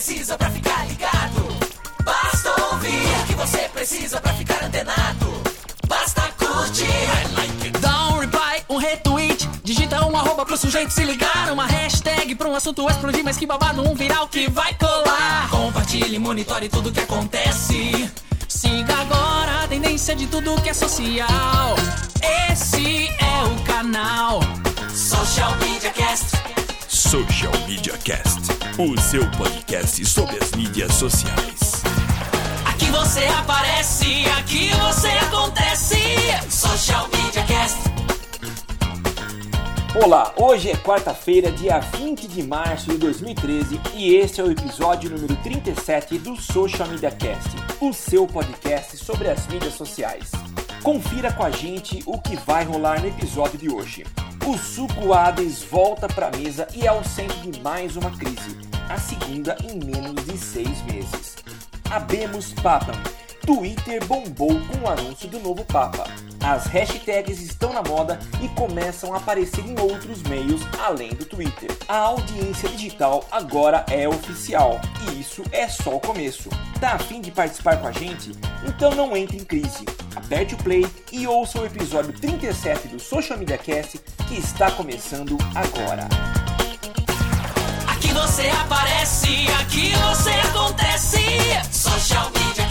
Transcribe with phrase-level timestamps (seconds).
[0.00, 1.58] precisa pra ficar ligado.
[2.02, 5.42] Basta ouvir o que você precisa pra ficar antenado.
[5.86, 6.86] Basta curtir.
[6.86, 7.78] I like it.
[7.80, 9.46] Dá um reply, um retweet.
[9.62, 11.52] Digita um arroba pro sujeito se ligar.
[11.52, 15.50] Uma hashtag pra um assunto explodir, mas que babado, um viral que vai colar.
[15.50, 18.10] Compartilhe, monitore tudo que acontece.
[18.48, 21.76] Siga agora a tendência de tudo que é social.
[22.50, 24.40] Esse é o canal
[24.94, 26.40] Social Media Cast.
[27.10, 28.40] Social Media Cast,
[28.82, 31.82] o seu podcast sobre as mídias sociais.
[32.64, 35.96] Aqui você aparece, aqui você acontece.
[36.48, 37.78] Social Media Cast.
[40.02, 45.10] Olá, hoje é quarta-feira, dia 20 de março de 2013 e este é o episódio
[45.10, 47.50] número 37 do Social Media Cast,
[47.82, 50.32] o seu podcast sobre as mídias sociais.
[50.82, 54.06] Confira com a gente o que vai rolar no episódio de hoje.
[54.50, 58.58] O Suco Hades volta para a mesa e é o centro de mais uma crise,
[58.88, 61.36] a segunda em menos de seis meses.
[61.88, 63.00] Abemos Papam.
[63.40, 66.04] Twitter bombou com o anúncio do novo Papa.
[66.42, 71.70] As hashtags estão na moda e começam a aparecer em outros meios além do Twitter.
[71.88, 76.48] A audiência digital agora é oficial e isso é só o começo.
[76.80, 78.32] Tá afim de participar com a gente?
[78.66, 79.84] Então não entre em crise.
[80.16, 85.36] Aperte o play e ouça o episódio 37 do Social Media Cast que está começando
[85.54, 86.08] agora.
[87.86, 91.18] Aqui você aparece, aqui você acontece.
[91.70, 92.69] Social Media.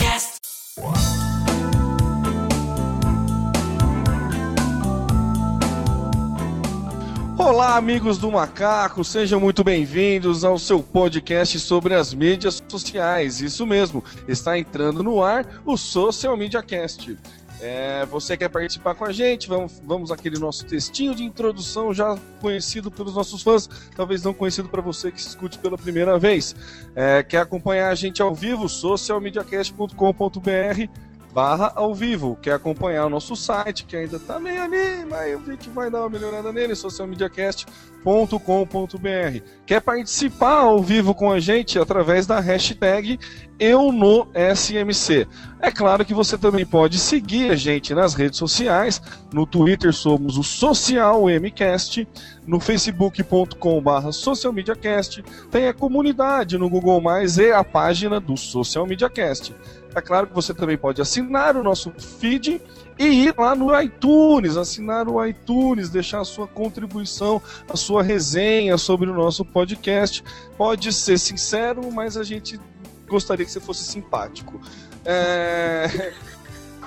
[7.37, 13.41] Olá, amigos do Macaco, sejam muito bem-vindos ao seu podcast sobre as mídias sociais.
[13.41, 17.17] Isso mesmo, está entrando no ar o Social Media Cast.
[17.61, 19.49] É, você quer participar com a gente?
[19.49, 24.69] Vamos, vamos aquele nosso textinho de introdução já conhecido pelos nossos fãs, talvez não conhecido
[24.69, 26.55] para você que escute pela primeira vez.
[26.95, 28.69] É, quer acompanhar a gente ao vivo?
[28.69, 32.37] socialmediacast.com.br barra ao vivo.
[32.41, 36.01] Quer acompanhar o nosso site, que ainda tá meio ali, mas a gente vai dar
[36.01, 39.43] uma melhorada nele, socialmediacast.com.br.
[39.65, 43.19] Quer participar ao vivo com a gente através da hashtag
[43.59, 45.27] eu no SMC.
[45.59, 49.01] É claro que você também pode seguir a gente nas redes sociais.
[49.33, 52.07] No Twitter somos o Social MCast,
[52.47, 55.21] no facebook.com.br socialmediacast,
[55.51, 57.03] tem a comunidade no Google
[57.37, 59.53] e a página do Social Media Cast.
[59.95, 62.61] É claro que você também pode assinar o nosso feed
[62.97, 68.77] e ir lá no iTunes, assinar o iTunes, deixar a sua contribuição, a sua resenha
[68.77, 70.23] sobre o nosso podcast.
[70.57, 72.59] Pode ser sincero, mas a gente
[73.07, 74.61] gostaria que você fosse simpático.
[75.05, 76.13] É...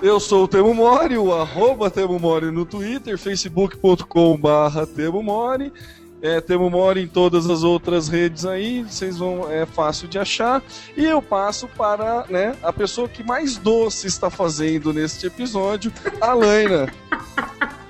[0.02, 5.72] Eu sou o Temo Mori, o arroba Temo Mori no Twitter, facebook.com barra Temo Mori.
[6.22, 10.62] É, Temo Mori em todas as outras redes aí, vocês vão, é fácil de achar.
[10.96, 16.32] E eu passo para né, a pessoa que mais doce está fazendo neste episódio, a
[16.32, 16.86] Laina.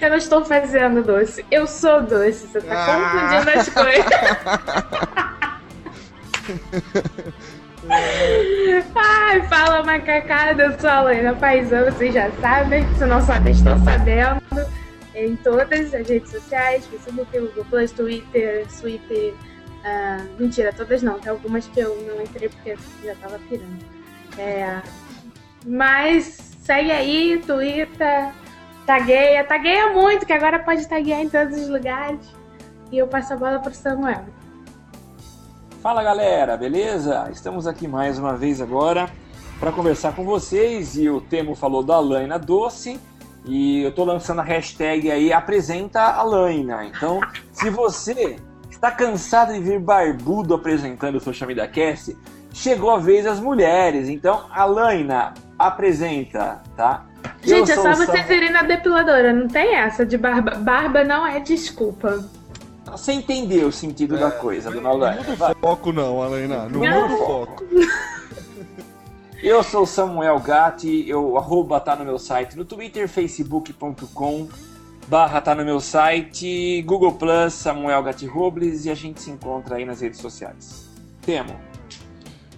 [0.00, 3.40] Eu não estou fazendo doce, eu sou doce, você tá Ah.
[3.40, 4.04] confundindo as coisas.
[8.94, 13.82] Ai, fala macacada, eu sou a Laina Paisão, vocês já sabem, se não sabem, estão
[13.84, 14.40] sabendo.
[15.18, 19.34] Em todas as redes sociais, Facebook, Google Plus, Twitter, Twitter.
[19.84, 23.84] ah, mentira, todas não, tem algumas que eu não entrei porque já tava pirando.
[24.38, 24.80] É,
[25.66, 28.32] mas segue aí, Twitter,
[28.86, 32.20] tagueia, tagueia muito, que agora pode taguear em todos os lugares.
[32.92, 34.24] E eu passo a bola pro Samuel.
[35.82, 37.28] Fala galera, beleza?
[37.32, 39.10] Estamos aqui mais uma vez agora
[39.58, 43.00] para conversar com vocês e o Temo falou da Laina Doce
[43.48, 46.84] e eu tô lançando a hashtag aí apresenta a Laina.
[46.84, 47.20] Então,
[47.52, 48.36] se você
[48.70, 52.16] está cansado de vir barbudo apresentando o Social Media Cast,
[52.52, 54.08] chegou a vez das mulheres.
[54.08, 57.04] Então, a Laina apresenta, tá?
[57.42, 60.52] Eu Gente, é só o vocês Samu- irem na depiladora, não tem essa de barba.
[60.56, 62.22] Barba não é desculpa.
[62.90, 65.22] Você entendeu o sentido da coisa, dona Laina.
[65.36, 65.54] Vai.
[65.60, 67.02] Foco não, Alaina, não Não.
[67.02, 67.64] muda o foco.
[69.42, 74.48] Eu sou o Samuel Gatti, eu arroba tá no meu site no Twitter, facebook.com
[75.06, 79.76] barra tá no meu site, Google Plus, Samuel Gatti Robles e a gente se encontra
[79.76, 80.88] aí nas redes sociais.
[81.24, 81.56] Temo.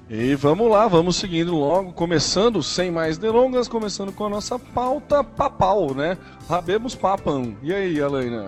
[0.08, 5.22] E vamos lá, vamos seguindo logo, começando, sem mais delongas, começando com a nossa pauta
[5.22, 6.18] papal, né?
[6.48, 7.54] Rabemos papam.
[7.62, 8.46] E aí, Alaina?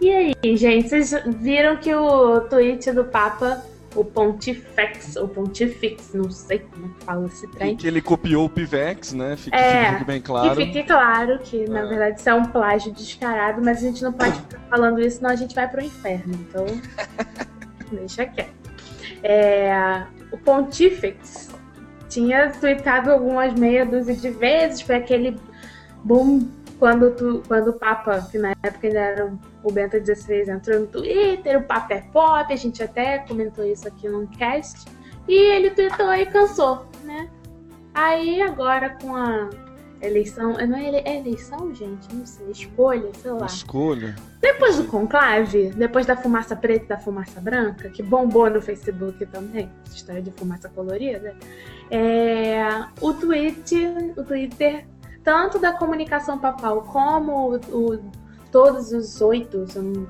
[0.00, 3.62] E aí, gente, vocês viram que o tweet do Papa,
[3.94, 7.76] o Pontifex, ou Pontifex, não sei como é que fala esse trem.
[7.76, 9.36] Que ele copiou o Pivex, né?
[9.36, 10.54] Fique, É, fique bem claro.
[10.56, 11.86] Que fique claro que, na É.
[11.86, 15.30] verdade, isso é um plágio descarado, mas a gente não pode ficar falando isso, senão
[15.30, 16.34] a gente vai pro inferno.
[16.34, 16.66] Então,
[17.92, 18.52] deixa quieto.
[19.22, 21.50] É, o Pontifex
[22.08, 25.36] tinha tweetado algumas meia dúzia de vezes, foi aquele
[26.04, 26.46] boom
[26.78, 30.86] quando, tu, quando o Papa, que na época ainda era o Bento XVI, entrou no
[30.86, 34.86] Twitter, o Papa é pop, a gente até comentou isso aqui no cast,
[35.26, 37.28] e ele tweetou e cansou, né?
[37.92, 39.50] Aí agora com a
[40.00, 42.14] eleição, não é, ele, é eleição, gente?
[42.14, 43.46] Não sei, escolha, sei lá.
[43.46, 44.14] Escolha.
[44.40, 49.26] Depois do conclave, depois da fumaça preta e da fumaça branca, que bombou no Facebook
[49.26, 51.34] também, história de fumaça colorida,
[51.90, 52.60] é,
[53.00, 53.74] o, tweet,
[54.16, 54.86] o Twitter,
[55.28, 58.00] tanto da comunicação papal como o, o
[58.50, 59.66] todos os oito,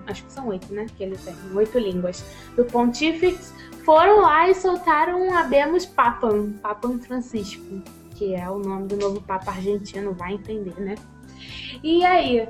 [0.06, 0.87] acho que são oito, né?
[0.97, 2.25] Que ele tem, oito línguas,
[2.55, 3.53] do Pontifex,
[3.85, 7.82] foram lá e soltaram um Abemos Papam, Papam Francisco,
[8.15, 10.94] que é o nome do novo Papa argentino, vai entender, né?
[11.82, 12.49] E aí,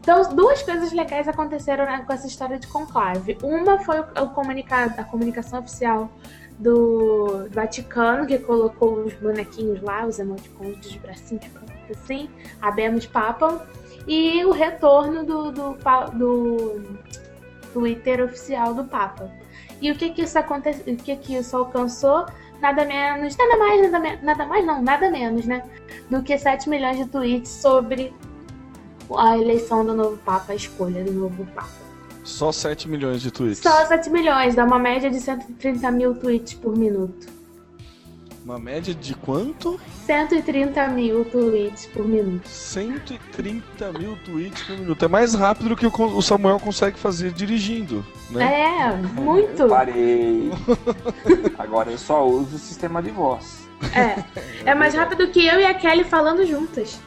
[0.00, 3.38] então, duas coisas legais aconteceram né, com essa história de conclave.
[3.44, 6.10] Uma foi o comunicado, a comunicação oficial
[6.58, 11.46] do Vaticano, que colocou os bonequinhos lá, os emoticons dos bracinhos
[11.92, 12.28] assim,
[12.60, 13.60] Abemos Papam
[14.06, 15.76] e o retorno do, do,
[16.14, 16.82] do
[17.72, 19.30] Twitter oficial do Papa.
[19.80, 20.92] E o que que isso aconteceu?
[20.92, 22.26] O que que isso alcançou?
[22.60, 25.62] Nada menos, nada mais, nada, me, nada mais não, nada menos, né?
[26.10, 28.12] Do que 7 milhões de tweets sobre
[29.16, 31.68] a eleição do novo Papa, a escolha do novo Papa.
[32.24, 33.60] Só 7 milhões de tweets.
[33.60, 37.37] Só 7 milhões, dá uma média de 130 mil tweets por minuto.
[38.48, 39.78] Uma média de quanto?
[40.06, 42.48] 130 mil tweets por minuto.
[42.48, 45.04] 130 mil tweets por minuto.
[45.04, 48.62] É mais rápido do que o Samuel consegue fazer dirigindo, né?
[48.62, 49.64] É, muito.
[49.64, 50.50] Eu parei.
[51.58, 53.68] Agora eu só uso o sistema de voz.
[53.94, 54.24] É.
[54.70, 56.98] É mais rápido que eu e a Kelly falando juntas.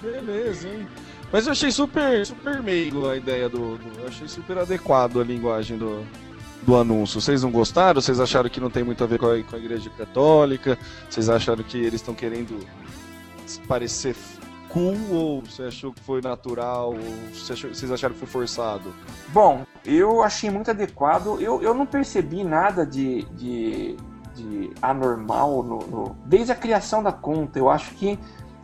[0.00, 0.86] Beleza, hein?
[1.32, 4.00] Mas eu achei super, super meigo a ideia do, do.
[4.00, 6.06] Eu achei super adequado a linguagem do,
[6.62, 7.20] do anúncio.
[7.20, 8.00] Vocês não gostaram?
[8.00, 10.78] Vocês acharam que não tem muito a ver com a, com a Igreja Católica?
[11.08, 12.66] Vocês acharam que eles estão querendo
[13.66, 14.14] parecer
[14.68, 16.90] cool ou você achou que foi natural?
[16.90, 16.98] Ou
[17.32, 18.92] vocês acharam que foi forçado?
[19.28, 21.40] Bom, eu achei muito adequado.
[21.40, 23.96] Eu, eu não percebi nada de, de,
[24.34, 27.58] de anormal no, no, desde a criação da conta.
[27.58, 28.18] Eu acho que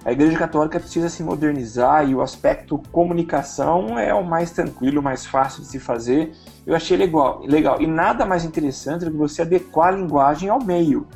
[0.04, 5.24] a Igreja Católica precisa se modernizar e o aspecto comunicação é o mais tranquilo, mais
[5.24, 6.34] fácil de se fazer.
[6.66, 7.80] Eu achei legal, legal.
[7.80, 11.06] E nada mais interessante do que você adequar a linguagem ao meio.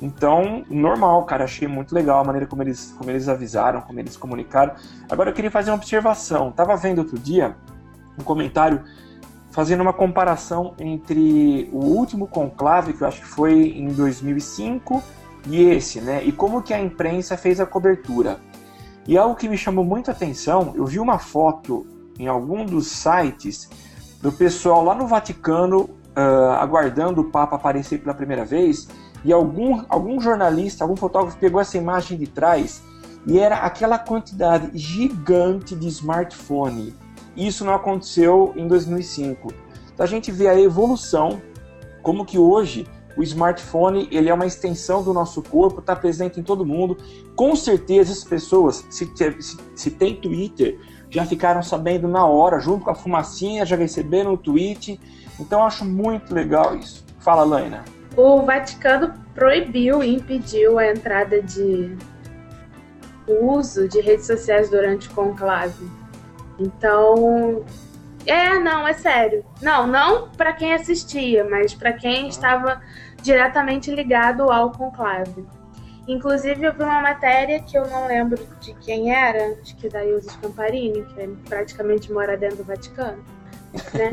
[0.00, 4.16] Então, normal, cara, achei muito legal a maneira como eles, como eles avisaram, como eles
[4.16, 4.74] comunicaram.
[5.08, 6.50] Agora eu queria fazer uma observação.
[6.50, 7.56] Tava vendo outro dia
[8.18, 8.82] um comentário
[9.52, 15.02] fazendo uma comparação entre o último conclave, que eu acho que foi em 2005,
[15.46, 16.24] e esse, né?
[16.24, 18.40] E como que a imprensa fez a cobertura.
[19.06, 21.86] E algo que me chamou muito a atenção, eu vi uma foto
[22.18, 23.68] em algum dos sites
[24.22, 28.88] do pessoal lá no Vaticano uh, aguardando o Papa aparecer pela primeira vez
[29.24, 32.82] e algum, algum jornalista, algum fotógrafo pegou essa imagem de trás
[33.26, 36.94] e era aquela quantidade gigante de smartphone.
[37.36, 39.52] Isso não aconteceu em 2005.
[39.92, 41.40] Então a gente vê a evolução,
[42.02, 42.86] como que hoje
[43.16, 46.96] o smartphone ele é uma extensão do nosso corpo, está presente em todo mundo.
[47.36, 50.78] Com certeza as pessoas, se, se, se tem Twitter,
[51.12, 54.98] já ficaram sabendo na hora, junto com a fumacinha, já receberam o tweet.
[55.38, 57.04] Então eu acho muito legal isso.
[57.20, 57.84] Fala, Laina.
[58.16, 61.96] O Vaticano proibiu e impediu a entrada de
[63.28, 65.86] uso de redes sociais durante o conclave.
[66.58, 67.62] Então,
[68.26, 69.44] é, não, é sério.
[69.60, 72.80] Não, não para quem assistia, mas para quem estava
[73.22, 75.44] diretamente ligado ao conclave.
[76.08, 80.04] Inclusive, eu vi uma matéria que eu não lembro de quem era, acho que da
[80.04, 83.22] Ilse Scamparini, que praticamente mora dentro do Vaticano.
[83.94, 84.10] Né?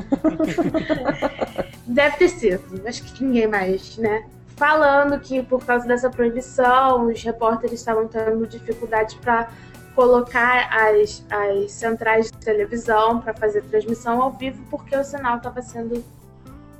[1.87, 4.25] Deve ter sido, acho que ninguém mais, né?
[4.55, 9.49] Falando que por causa dessa proibição, os repórteres estavam tendo dificuldade para
[9.95, 15.61] colocar as, as centrais de televisão para fazer transmissão ao vivo porque o sinal estava
[15.61, 16.03] sendo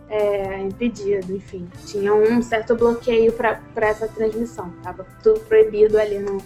[0.10, 1.68] é, impedido, enfim.
[1.86, 4.74] Tinha um certo bloqueio para essa transmissão.
[4.84, 6.42] Tava tudo proibido ali no,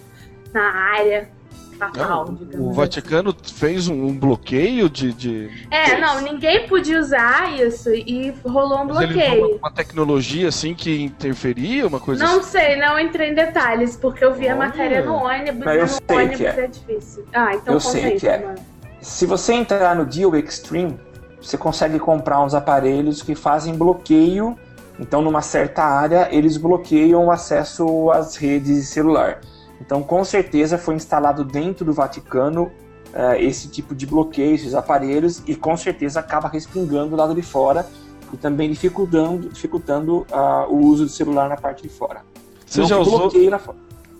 [0.52, 1.30] na área
[1.74, 2.66] papal, não, digamos.
[2.66, 2.76] O assim.
[2.76, 8.82] Vaticano fez um, um bloqueio de, de, É, não, ninguém podia usar isso e rolou
[8.82, 9.32] um Mas bloqueio.
[9.32, 12.50] Ele uma, uma tecnologia assim que interferia, uma coisa Não assim?
[12.50, 16.40] sei, não entrei em detalhes, porque eu vi a matéria no ônibus e no ônibus
[16.40, 16.64] é.
[16.64, 16.66] é.
[16.66, 17.24] difícil.
[17.32, 18.38] Ah, então eu sei isso, que é.
[18.38, 18.58] Mano.
[19.00, 20.98] Se você entrar no Deal Extreme,
[21.44, 24.58] você consegue comprar uns aparelhos que fazem bloqueio.
[24.98, 29.40] Então, numa certa área, eles bloqueiam o acesso às redes de celular.
[29.80, 32.64] Então, com certeza, foi instalado dentro do Vaticano
[33.12, 37.42] uh, esse tipo de bloqueio, esses aparelhos, e com certeza acaba respingando do lado de
[37.42, 37.86] fora.
[38.32, 42.22] e também dificultando, dificultando uh, o uso do celular na parte de fora.
[42.64, 43.30] Você Não já usou?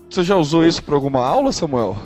[0.09, 1.97] Você já usou isso para alguma aula, Samuel?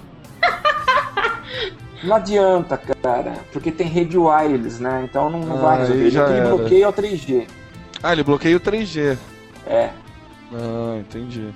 [2.04, 5.06] Não adianta, cara, porque tem rede wireless, né?
[5.10, 6.10] Então não, não Ah, vai resolver.
[6.10, 6.26] já
[6.56, 7.48] bloqueio é o 3G.
[8.02, 9.18] Ah, ele bloqueia o 3G.
[9.68, 9.90] É.
[10.54, 11.54] Ah, entendi.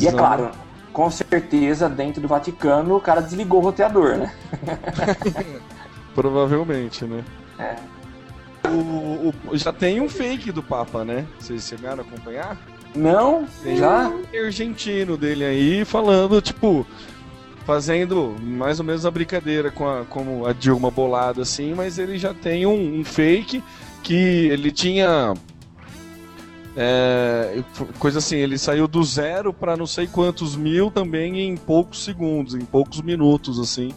[0.00, 0.50] E é claro,
[0.92, 4.32] com certeza, dentro do Vaticano, o cara desligou o roteador, né?
[6.14, 7.22] Provavelmente, né?
[7.58, 7.76] É.
[8.68, 11.24] O, o- já tem um fake do Papa, né?
[11.38, 12.56] Vocês chegaram a acompanhar?
[12.94, 13.46] Não?
[13.62, 14.08] Tem Já?
[14.08, 16.86] um argentino dele aí falando, tipo,
[17.66, 22.16] fazendo mais ou menos a brincadeira com a, como a Dilma bolada, assim, mas ele
[22.16, 23.62] já tem um, um fake
[24.04, 25.34] que ele tinha.
[26.76, 27.62] é,
[27.98, 32.54] coisa assim, ele saiu do zero para não sei quantos mil também em poucos segundos,
[32.54, 33.92] em poucos minutos, assim,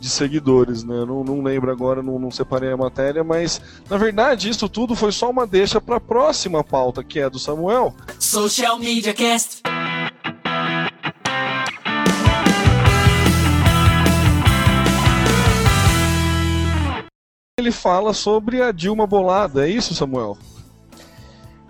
[0.00, 1.04] de seguidores, né?
[1.06, 5.12] Não, não lembro agora, não, não separei a matéria, mas na verdade isso tudo foi
[5.12, 7.94] só uma deixa para a próxima pauta, que é do Samuel.
[8.18, 9.62] Social Media Cast.
[17.62, 20.36] Ele fala sobre a Dilma Bolada, é isso, Samuel?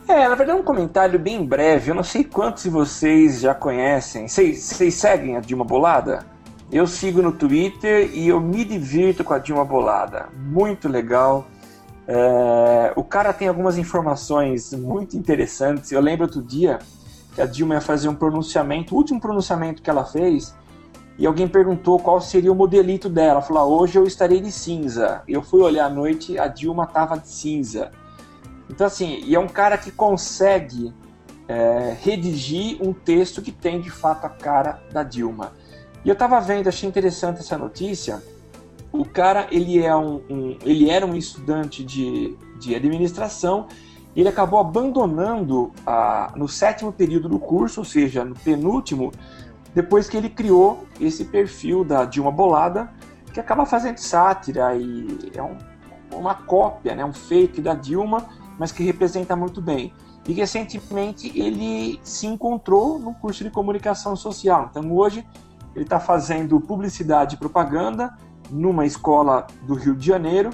[0.09, 1.91] É, na verdade é um comentário bem breve.
[1.91, 4.27] Eu não sei quantos de vocês já conhecem.
[4.27, 6.27] Vocês seguem a Dilma Bolada?
[6.71, 10.29] Eu sigo no Twitter e eu me divirto com a Dilma Bolada.
[10.37, 11.47] Muito legal.
[12.07, 15.93] É, o cara tem algumas informações muito interessantes.
[15.93, 16.79] Eu lembro outro dia
[17.35, 20.55] que a Dilma ia fazer um pronunciamento, o último pronunciamento que ela fez,
[21.19, 23.33] e alguém perguntou qual seria o modelito dela.
[23.33, 25.23] Ela falou: ah, hoje eu estarei de cinza.
[25.29, 27.91] Eu fui olhar à noite, a Dilma estava de cinza.
[28.71, 30.93] Então, assim, e é um cara que consegue
[31.47, 35.53] é, redigir um texto que tem de fato a cara da Dilma.
[36.05, 38.23] E eu tava vendo, achei interessante essa notícia.
[38.91, 43.67] O cara, ele, é um, um- ele era um estudante de, de administração
[44.15, 49.11] ele acabou abandonando a, no sétimo período do curso, ou seja, no penúltimo,
[49.75, 52.91] depois que ele criou esse perfil da Dilma Bolada,
[53.33, 55.59] que acaba fazendo sátira e é um-
[56.15, 58.27] uma cópia, né, um fake da Dilma,
[58.59, 59.93] mas que representa muito bem.
[60.29, 64.69] E recentemente ele se encontrou no curso de comunicação social.
[64.71, 65.27] Então hoje
[65.75, 68.17] ele está fazendo publicidade e propaganda
[68.51, 70.51] numa escola do Rio de Janeiro.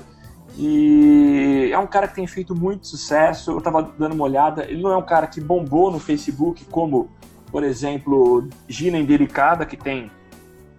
[0.57, 3.51] E é um cara que tem feito muito sucesso.
[3.51, 4.65] Eu estava dando uma olhada.
[4.65, 7.09] Ele não é um cara que bombou no Facebook, como,
[7.50, 10.11] por exemplo, Gina Indelicada, que tem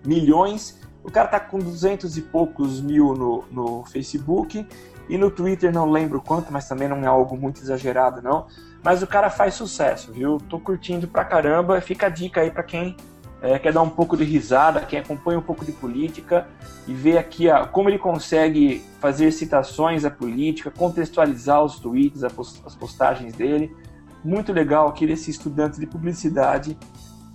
[0.05, 0.79] milhões.
[1.03, 4.65] O cara tá com 200 e poucos mil no, no Facebook.
[5.07, 8.45] E no Twitter não lembro quanto, mas também não é algo muito exagerado, não.
[8.83, 10.37] Mas o cara faz sucesso, viu?
[10.49, 11.81] Tô curtindo pra caramba.
[11.81, 12.95] Fica a dica aí pra quem
[13.41, 16.47] é, quer dar um pouco de risada, quem acompanha um pouco de política
[16.87, 22.27] e ver aqui ó, como ele consegue fazer citações à política, contextualizar os tweets, a
[22.27, 23.75] as postagens dele.
[24.23, 26.77] Muito legal aqui desse estudante de publicidade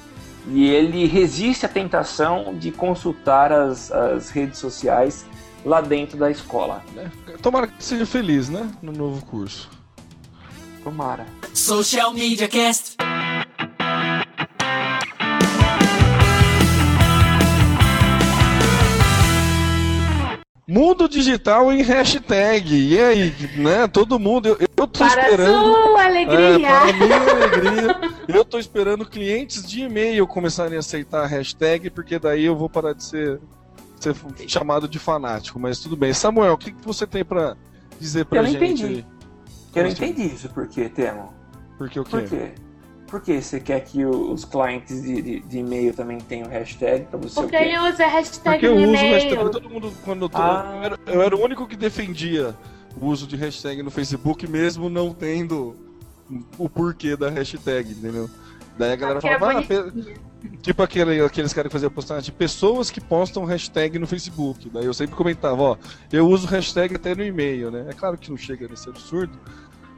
[0.48, 5.25] e ele resiste à tentação de consultar as, as redes sociais
[5.63, 6.84] lá dentro da escola.
[6.93, 7.10] Né?
[7.41, 8.69] Tomara que seja feliz, né?
[8.81, 9.69] No novo curso.
[10.84, 11.25] Tomara.
[11.53, 12.98] Social Media Cast.
[20.71, 22.75] Mundo digital em hashtag.
[22.75, 23.88] E aí, né?
[23.88, 24.49] Todo mundo.
[24.49, 25.73] Eu, eu tô Para esperando.
[25.73, 26.67] sua É, alegria.
[26.69, 32.19] para minha alegria, eu tô esperando clientes de e-mail começarem a aceitar a hashtag, porque
[32.19, 33.39] daí eu vou parar de ser,
[33.99, 34.15] ser
[34.47, 35.59] chamado de fanático.
[35.59, 36.13] Mas tudo bem.
[36.13, 37.55] Samuel, o que, que você tem pra
[37.99, 38.85] dizer pra Eu não gente entendi.
[38.85, 39.05] aí?
[39.75, 41.33] Eu não entendi isso, por quê, Temo?
[41.79, 42.51] Porque o Por quê?
[43.09, 47.17] Por que você quer que os clientes de, de, de e-mail também tenham hashtag para
[47.19, 47.41] você?
[47.41, 49.51] Porque eu uso a hashtag Porque eu no uso hashtag.
[49.51, 50.73] Todo mundo, quando eu, tô- Ah.
[50.75, 52.55] eu, era, eu era o único que defendia
[52.99, 55.75] o uso de hashtag no Facebook, mesmo não tendo
[56.57, 58.29] o porquê da hashtag, entendeu?
[58.77, 62.89] Daí a galera Porque é falava, ah, tipo aquele, aqueles caras que faziam postagem, pessoas
[62.91, 64.69] que postam hashtag no Facebook.
[64.69, 65.77] Daí eu sempre comentava, ó,
[66.13, 67.87] eu uso hashtag até no e-mail, né?
[67.89, 69.37] É claro que não chega nesse absurdo,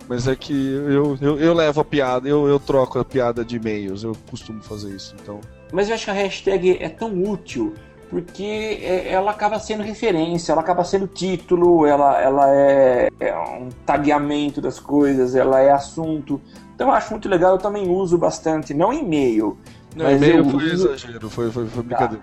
[0.08, 3.56] mas é que eu, eu, eu levo a piada, eu, eu troco a piada de
[3.58, 5.40] e-mails, eu costumo fazer isso, então.
[5.72, 7.74] Mas eu acho que a hashtag é tão útil
[8.10, 13.70] porque é- ela acaba sendo referência, ela acaba sendo título, ela, ela é, é um
[13.86, 16.42] tagueamento das coisas, ela é assunto.
[16.76, 19.58] Então eu acho muito legal, eu também uso bastante, não e-mail,
[19.96, 22.22] Não, e-mail foi uso- exagero, foi, foi, foi brincadeira.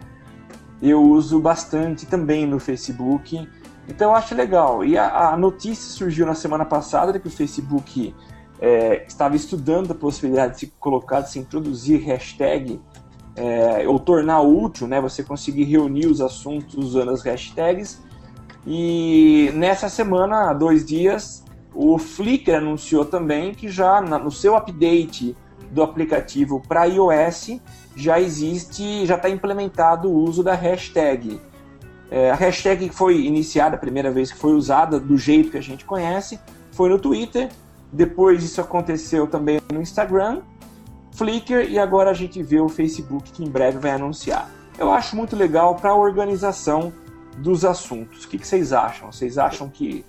[0.83, 3.49] eu uso bastante também no Facebook.
[3.89, 4.85] Então eu acho legal.
[4.85, 8.15] E a, a notícia surgiu na semana passada de que o Facebook
[8.61, 12.81] é, estava estudando a possibilidade de se colocar, de se introduzir hashtag
[13.35, 15.01] é, ou tornar útil, né?
[15.01, 18.01] Você conseguir reunir os assuntos usando as hashtags.
[18.67, 24.57] E nessa semana, há dois dias, o Flickr anunciou também que já na- no seu
[24.57, 25.37] update
[25.71, 27.61] do aplicativo para iOS
[27.95, 31.41] já existe, já está implementado o uso da hashtag.
[32.11, 35.59] É, a hashtag que foi iniciada, a primeira vez que foi usada do jeito que
[35.59, 36.41] a gente conhece,
[36.73, 37.51] foi no Twitter.
[37.93, 40.43] Depois isso aconteceu também no Instagram,
[41.13, 44.51] Flickr e agora a gente vê o Facebook que em breve vai anunciar.
[44.79, 46.93] Eu acho muito legal para a organização
[47.39, 48.25] dos assuntos.
[48.25, 49.11] O que, que vocês acham?
[49.11, 50.05] Vocês acham que.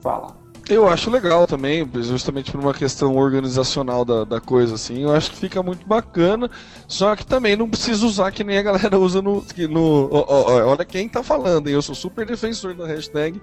[0.00, 0.43] Fala.
[0.66, 5.02] Eu acho legal também, justamente por uma questão organizacional da, da coisa, assim.
[5.02, 6.50] Eu acho que fica muito bacana,
[6.88, 9.44] só que também não precisa usar que nem a galera usa no.
[9.68, 11.74] no olha quem tá falando, hein?
[11.74, 13.40] eu sou super defensor da hashtag,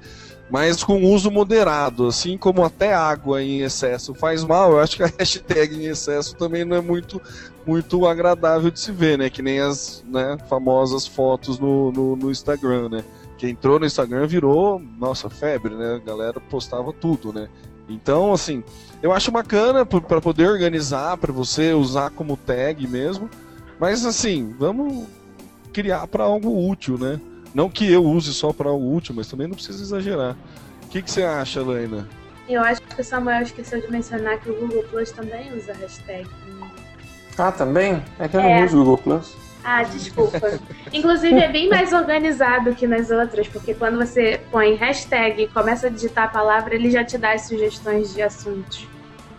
[0.50, 5.04] mas com uso moderado, assim como até água em excesso faz mal, eu acho que
[5.04, 7.22] a hashtag em excesso também não é muito,
[7.68, 9.30] muito agradável de se ver, né?
[9.30, 13.04] Que nem as né, famosas fotos no, no, no Instagram, né?
[13.42, 15.96] Que entrou no Instagram virou, nossa, febre, né?
[15.96, 17.50] A galera postava tudo, né?
[17.90, 18.64] Então, assim,
[19.01, 23.27] eu acho bacana para poder organizar, para você usar como tag mesmo,
[23.80, 25.08] mas assim, vamos
[25.74, 27.20] criar para algo útil, né?
[27.51, 30.38] Não que eu use só para algo útil, mas também não precisa exagerar.
[30.84, 32.08] O que, que você acha, Laina?
[32.48, 36.30] Eu acho que o Samuel esqueceu de mencionar que o Google Plus também usa hashtag.
[37.36, 38.04] Ah, também?
[38.20, 38.60] É que eu É.
[38.60, 39.41] não uso o Google Plus.
[39.64, 40.60] Ah, desculpa.
[40.92, 45.88] Inclusive é bem mais organizado que nas outras, porque quando você põe hashtag e começa
[45.88, 48.88] a digitar a palavra, ele já te dá as sugestões de assuntos.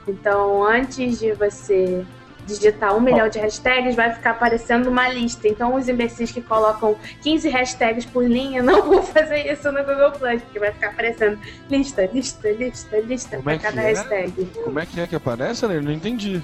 [0.06, 2.04] Então, antes de você
[2.46, 5.46] digitar um milhão de hashtags, vai ficar aparecendo uma lista.
[5.46, 10.12] Então, os imbecis que colocam 15 hashtags por linha não vão fazer isso no Google
[10.12, 11.38] Plus, porque vai ficar aparecendo
[11.70, 13.86] lista, lista, lista, lista Como para é cada é?
[13.86, 14.50] hashtag.
[14.64, 15.76] Como é que é que aparece, né?
[15.76, 16.42] Eu não entendi.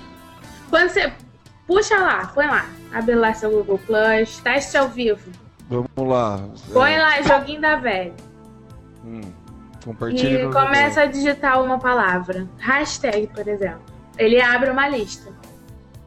[0.70, 1.12] Quando você
[1.68, 5.30] puxa lá, põe lá, abre lá seu Google Plus, teste ao vivo.
[5.68, 6.40] Vamos lá.
[6.72, 8.14] Põe É, lá, joguinho da velha.
[9.04, 9.20] hum,
[9.84, 12.48] compartilhe E começa a digitar uma palavra.
[12.58, 13.82] Hashtag, por exemplo.
[14.16, 15.30] Ele abre uma lista.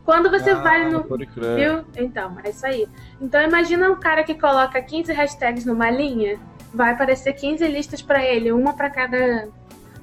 [0.04, 1.04] Quando você Ah, vai no.
[1.04, 1.86] Viu?
[1.95, 2.88] Então, é isso aí.
[3.21, 6.39] Então imagina um cara que coloca 15 hashtags numa linha.
[6.74, 9.47] Vai aparecer 15 listas pra ele, uma pra cada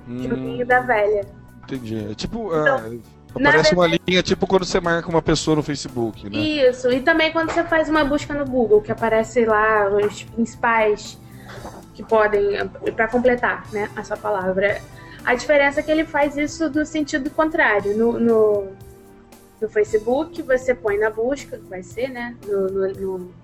[0.08, 1.26] Hum, joguinho da velha.
[1.64, 2.12] Entendi.
[2.12, 2.46] É tipo.
[2.46, 2.98] Então, na
[3.34, 6.38] aparece uma linha, tipo quando você marca uma pessoa no Facebook, né?
[6.38, 11.18] Isso, e também quando você faz uma busca no Google, que aparece lá os principais
[11.94, 14.80] que podem, para completar né, a sua palavra.
[15.24, 17.96] A diferença é que ele faz isso do sentido contrário.
[17.96, 18.68] No, no,
[19.60, 22.36] no Facebook, você põe na busca, que vai ser, né?
[22.46, 23.34] No, no- no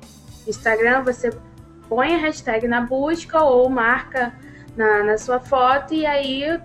[0.46, 1.32] Instagram, você
[1.88, 4.32] põe a hashtag na busca ou marca
[4.76, 6.58] na, na sua foto, e aí,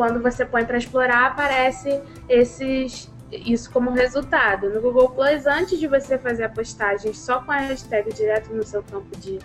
[0.00, 4.70] quando você põe para explorar, aparece esses isso como resultado.
[4.70, 8.64] No Google Plus, antes de você fazer a postagem só com a hashtag direto no
[8.64, 9.38] seu campo de,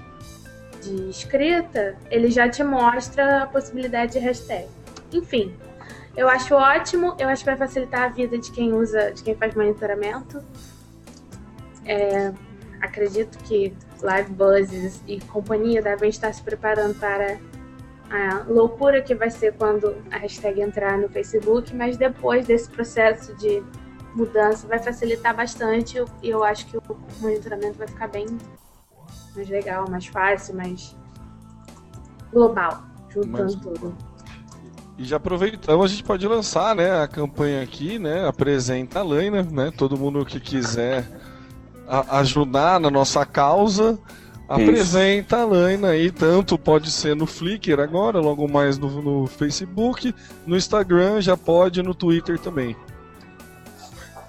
[0.81, 4.69] de escrita, ele já te mostra a possibilidade de hashtag.
[5.11, 5.53] Enfim,
[6.15, 9.35] eu acho ótimo, eu acho que vai facilitar a vida de quem usa, de quem
[9.35, 10.41] faz monitoramento.
[11.83, 12.31] É,
[12.79, 17.37] acredito que Live Buzzes e companhia devem estar se preparando para
[18.15, 23.35] a loucura que vai ser quando a hashtag entrar no Facebook, mas depois desse processo
[23.35, 23.63] de
[24.15, 26.81] mudança vai facilitar bastante e eu acho que o
[27.19, 28.25] monitoramento vai ficar bem
[29.35, 30.95] mais legal, mais fácil, mais
[32.31, 33.95] global, juntando Mais tudo.
[34.97, 39.43] E já aproveitamos, a gente pode lançar, né, a campanha aqui, né, apresenta a Laina,
[39.43, 41.05] né, todo mundo que quiser
[42.09, 43.99] ajudar na nossa causa,
[44.47, 50.13] apresenta a Laina aí, tanto pode ser no Flickr agora, logo mais no, no Facebook,
[50.45, 52.75] no Instagram, já pode, no Twitter também.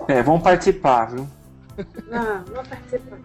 [0.08, 1.28] É, vamos participar, viu?
[2.10, 3.18] Não, não participar.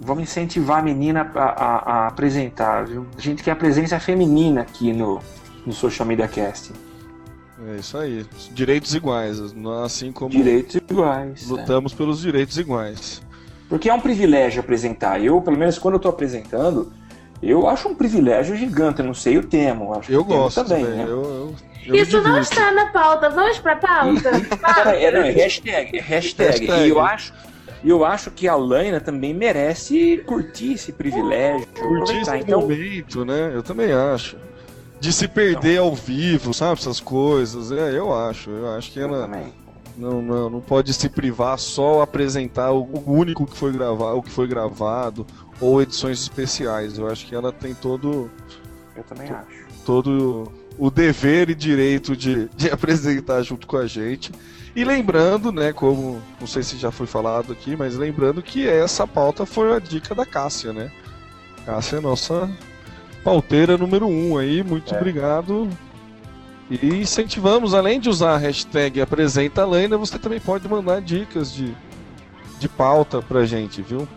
[0.00, 3.06] Vamos incentivar a menina a, a, a apresentar, viu?
[3.16, 5.20] A gente quer a presença feminina aqui no,
[5.64, 6.72] no Social Media Cast.
[7.68, 8.26] É isso aí.
[8.52, 9.38] Direitos iguais,
[9.84, 11.44] assim como Direitos iguais.
[11.48, 11.52] é.
[11.52, 13.22] lutamos pelos direitos iguais.
[13.72, 15.18] Porque é um privilégio apresentar.
[15.24, 16.92] Eu, pelo menos quando eu tô apresentando,
[17.42, 19.00] eu acho um privilégio gigante.
[19.00, 19.96] Eu não sei o tema.
[19.96, 21.04] Acho Eu o tema gosto também, né?
[21.04, 21.54] Eu, eu,
[21.86, 23.30] eu Isso não está na pauta.
[23.30, 24.30] Vamos pra pauta?
[24.60, 26.66] Cara, é, não, é hashtag, é hashtag.
[26.66, 26.84] Hashtag.
[26.84, 27.32] E eu acho,
[27.82, 31.66] eu acho que a Laina também merece curtir esse privilégio.
[31.68, 32.36] Curtir esse.
[32.36, 33.52] Então, momento, né?
[33.54, 34.36] Eu também acho.
[35.00, 36.78] De se perder ao vivo, sabe?
[36.78, 37.72] Essas coisas.
[37.72, 38.50] É, eu acho.
[38.50, 39.61] Eu acho que eu ela também.
[39.96, 44.22] Não, não, não pode se privar só apresentar o, o único que foi gravado, o
[44.22, 45.26] que foi gravado,
[45.60, 46.98] ou edições especiais.
[46.98, 48.30] Eu acho que ela tem todo,
[48.96, 49.46] Eu também acho.
[49.84, 54.32] todo o dever e direito de, de apresentar junto com a gente.
[54.74, 59.06] E lembrando, né, como não sei se já foi falado aqui, mas lembrando que essa
[59.06, 60.90] pauta foi a dica da Cássia, né?
[61.66, 62.50] Cássia é nossa
[63.22, 64.96] pauteira número um aí, muito É.
[64.96, 65.68] obrigado.
[66.70, 71.74] E incentivamos, além de usar a hashtag Apresenta Laina, você também pode mandar dicas de,
[72.58, 74.08] de pauta pra gente, viu?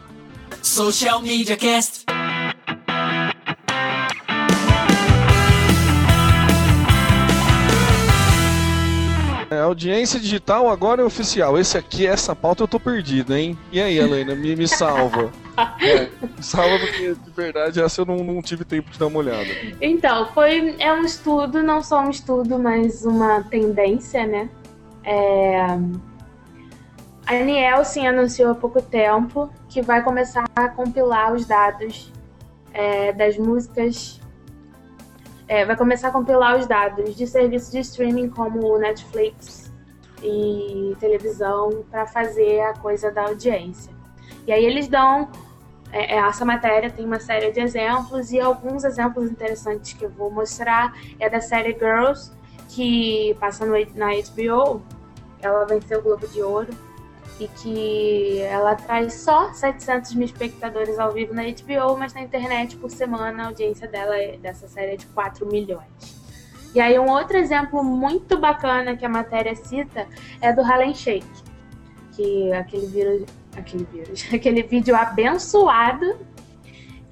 [0.62, 2.05] Social Media Cast.
[9.76, 11.60] Audiência digital agora é oficial.
[11.60, 13.58] Esse aqui, essa pauta eu tô perdido, hein?
[13.74, 15.32] E aí, Helena, me, me salva.
[15.80, 19.20] É, me salva porque, de verdade, essa eu não, não tive tempo de dar uma
[19.20, 19.48] olhada.
[19.80, 24.50] Então, foi, é um estudo, não só um estudo, mas uma tendência, né?
[25.02, 25.66] É,
[27.26, 32.12] a Nielsen anunciou há pouco tempo que vai começar a compilar os dados
[32.74, 34.20] é, das músicas.
[35.48, 39.65] é, vai começar a compilar os dados de serviços de streaming como o Netflix
[40.28, 43.94] e televisão para fazer a coisa da audiência.
[44.48, 45.30] E aí eles dão
[45.92, 50.10] é, é, essa matéria tem uma série de exemplos e alguns exemplos interessantes que eu
[50.10, 52.32] vou mostrar é da série Girls,
[52.70, 54.82] que passa no, na HBO.
[55.42, 56.74] Ela venceu o Globo de Ouro
[57.40, 62.76] e que ela traz só 700 mil espectadores ao vivo na HBO, mas na internet
[62.78, 66.25] por semana a audiência dela é- dessa série é de 4 milhões.
[66.76, 70.06] E aí um outro exemplo muito bacana que a matéria cita
[70.42, 71.26] é do Harlem Shake,
[72.12, 73.24] que aquele vírus
[73.58, 76.18] aquele vírus, aquele vídeo abençoado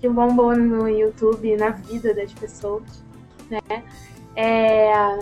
[0.02, 3.04] que bombou no YouTube na vida das pessoas,
[3.50, 3.84] né?
[4.36, 5.20] É,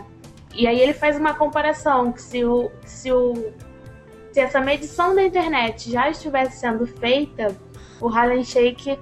[0.55, 3.33] e aí ele faz uma comparação que se o, se o
[4.31, 7.55] se essa medição da internet já estivesse sendo feita,
[7.99, 8.97] o Harlem Shake,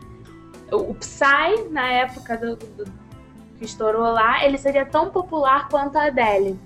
[0.71, 2.91] o Psy na época do, do-
[3.59, 6.57] que estourou lá, ele seria tão popular quanto a Adele.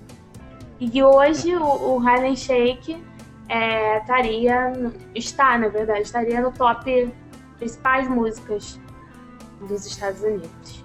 [0.78, 3.04] E hoje o, o Shake
[3.48, 4.72] é, estaria,
[5.14, 7.12] está na verdade, estaria no top
[7.58, 8.80] principais músicas
[9.60, 10.84] dos Estados Unidos.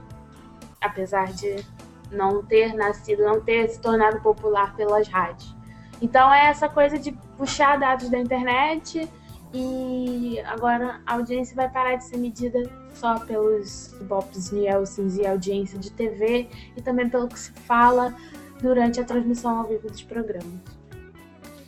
[0.82, 1.64] Apesar de
[2.12, 5.56] não ter nascido, não ter se tornado popular pelas rádios.
[6.02, 9.08] Então é essa coisa de puxar dados da internet
[9.54, 12.60] e agora a audiência vai parar de ser medida
[13.00, 18.14] só pelos Ibops Nielsens e audiência de TV e também pelo que se fala
[18.62, 20.60] durante a transmissão ao vivo dos programas.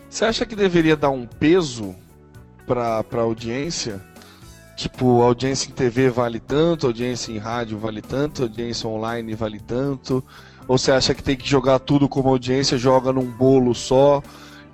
[0.10, 1.96] Você acha que deveria dar um peso
[2.68, 4.02] pra, pra audiência?
[4.76, 10.24] Tipo, audiência em TV vale tanto, audiência em rádio vale tanto, audiência online vale tanto?
[10.68, 14.22] Ou você acha que tem que jogar tudo como audiência, joga num bolo só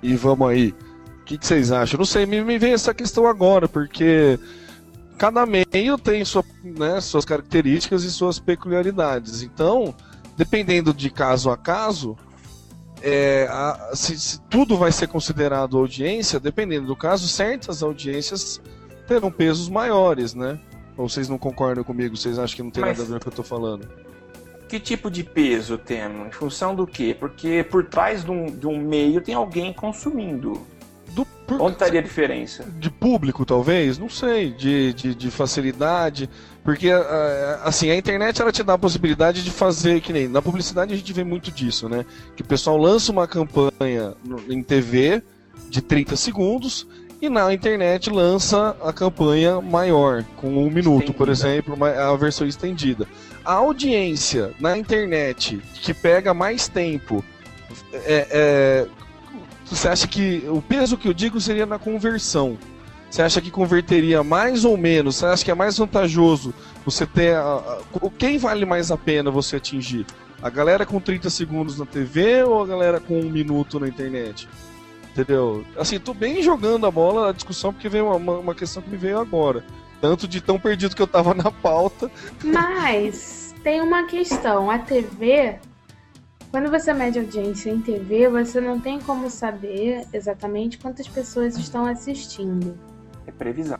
[0.02, 0.74] e vamos aí?
[1.20, 1.98] O que, que vocês acham?
[1.98, 4.38] Não sei, me, me vem essa questão agora, porque
[5.18, 9.42] cada meio tem sua, né, suas características e suas peculiaridades.
[9.42, 9.94] Então,
[10.36, 12.16] dependendo de caso a caso,
[13.02, 18.60] é, a- se, se tudo vai ser considerado audiência, dependendo do caso, certas audiências
[19.06, 20.58] terão pesos maiores, né?
[20.96, 22.16] Ou vocês não concordam comigo?
[22.16, 23.88] Vocês acham que não tem Mas- nada a ver com o que eu tô falando?
[24.68, 26.26] Que tipo de peso temos?
[26.26, 27.16] Em função do quê?
[27.18, 30.60] Porque por trás de um, de um meio tem alguém consumindo.
[31.48, 32.64] Por- Onde estaria a diferença?
[32.78, 33.96] de público, talvez?
[33.98, 34.50] Não sei.
[34.52, 36.28] De, de, de facilidade.
[36.62, 40.42] Porque, ah, assim, a internet ela te dá a possibilidade de fazer, que nem na
[40.42, 42.04] publicidade a gente vê muito disso, né?
[42.36, 44.14] Que o pessoal lança uma campanha
[44.48, 45.22] em TV
[45.70, 46.86] de 30 segundos
[47.20, 51.54] e na internet lança a campanha maior, com um minuto, por Estendida.
[51.56, 53.08] exemplo, uma- a versão estendida.
[53.44, 57.24] A audiência na internet que pega mais tempo
[57.92, 58.86] é, é,
[59.70, 62.56] você acha que o peso que eu digo seria na conversão?
[63.10, 65.16] Você acha que converteria mais ou menos?
[65.16, 66.52] Você acha que é mais vantajoso
[66.84, 67.34] você ter.
[67.36, 67.78] A, a-
[68.18, 70.04] quem vale mais a pena você atingir?
[70.42, 74.48] A galera com 30 segundos na TV ou a galera com um minuto na internet?
[75.10, 75.64] Entendeu?
[75.76, 78.96] Assim, tô bem jogando a bola a discussão porque veio uma, uma questão que me
[78.96, 79.64] veio agora.
[80.00, 82.08] Tanto de tão perdido que eu tava na pauta.
[82.44, 85.56] Mas tem uma questão, a TV,
[86.50, 91.84] quando você mede audiência em TV, você não tem como saber exatamente quantas pessoas estão
[91.84, 92.78] assistindo.
[93.26, 93.78] É previsão.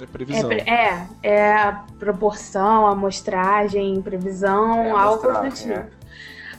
[0.00, 0.52] É previsão.
[0.52, 6.02] É, é, é a proporção, a amostragem, previsão, É algo do tipo.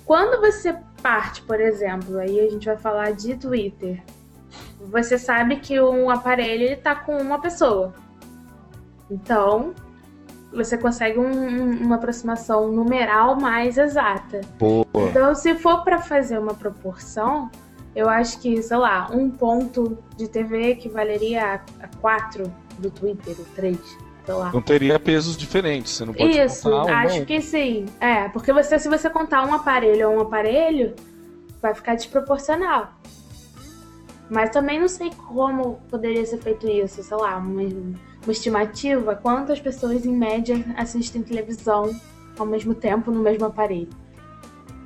[0.06, 4.02] Quando você parte, por exemplo, aí a gente vai falar de Twitter.
[4.80, 7.94] Você sabe que um aparelho ele tá com uma pessoa.
[9.10, 9.74] Então,
[10.54, 14.42] você consegue um- um- uma aproximação numeral mais exata.
[14.60, 14.86] Boa.
[14.96, 17.50] Então, se for para fazer uma proporção,
[17.96, 23.36] eu acho que, sei lá, um ponto de TV equivaleria a, a quatro do Twitter,
[23.38, 23.78] ou três,
[24.26, 24.52] sei lá.
[24.52, 25.92] Não teria pesos diferentes.
[25.94, 27.26] Você não pode Isso, contar um, acho não.
[27.26, 27.86] que sim.
[28.00, 30.96] É, porque você, se você contar um aparelho a um aparelho,
[31.62, 32.94] vai ficar desproporcional.
[34.30, 37.62] Mas também não sei como poderia ser feito isso, sei lá, uma,
[38.24, 41.94] uma estimativa, quantas pessoas em média assistem televisão
[42.38, 43.90] ao mesmo tempo no mesmo aparelho.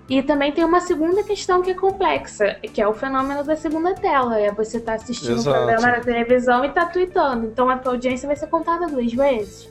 [0.10, 3.94] E também tem uma segunda questão que é complexa, que é o fenômeno da segunda
[3.94, 4.40] tela.
[4.40, 5.58] É você tá assistindo um Exato.
[5.58, 7.48] programa na televisão e tá tweetando.
[7.48, 9.70] Então a tua audiência vai ser contada duas vezes.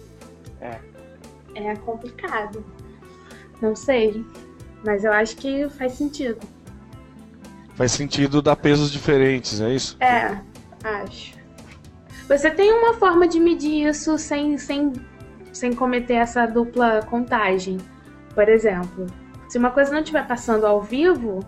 [0.60, 0.78] É.
[1.54, 2.62] É complicado.
[3.62, 4.26] Não sei.
[4.84, 6.38] Mas eu acho que faz sentido.
[7.74, 9.96] Faz sentido dar pesos diferentes, é isso?
[10.00, 10.38] É,
[10.84, 11.34] acho.
[12.28, 14.92] Você tem uma forma de medir isso sem, sem,
[15.52, 17.78] sem cometer essa dupla contagem.
[18.34, 19.06] Por exemplo,
[19.48, 21.40] se uma coisa não estiver passando ao vivo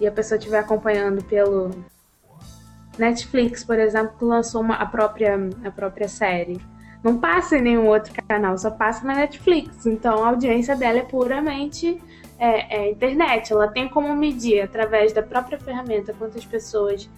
[0.00, 1.70] e a pessoa estiver acompanhando pelo
[2.98, 6.58] Netflix, por exemplo, que lançou uma, a, própria, a própria série,
[7.02, 9.84] não passa em nenhum outro canal, só passa na Netflix.
[9.84, 12.00] Então a audiência dela é puramente
[12.38, 13.52] é, é internet.
[13.52, 17.10] Ela tem como medir através da própria ferramenta quantas pessoas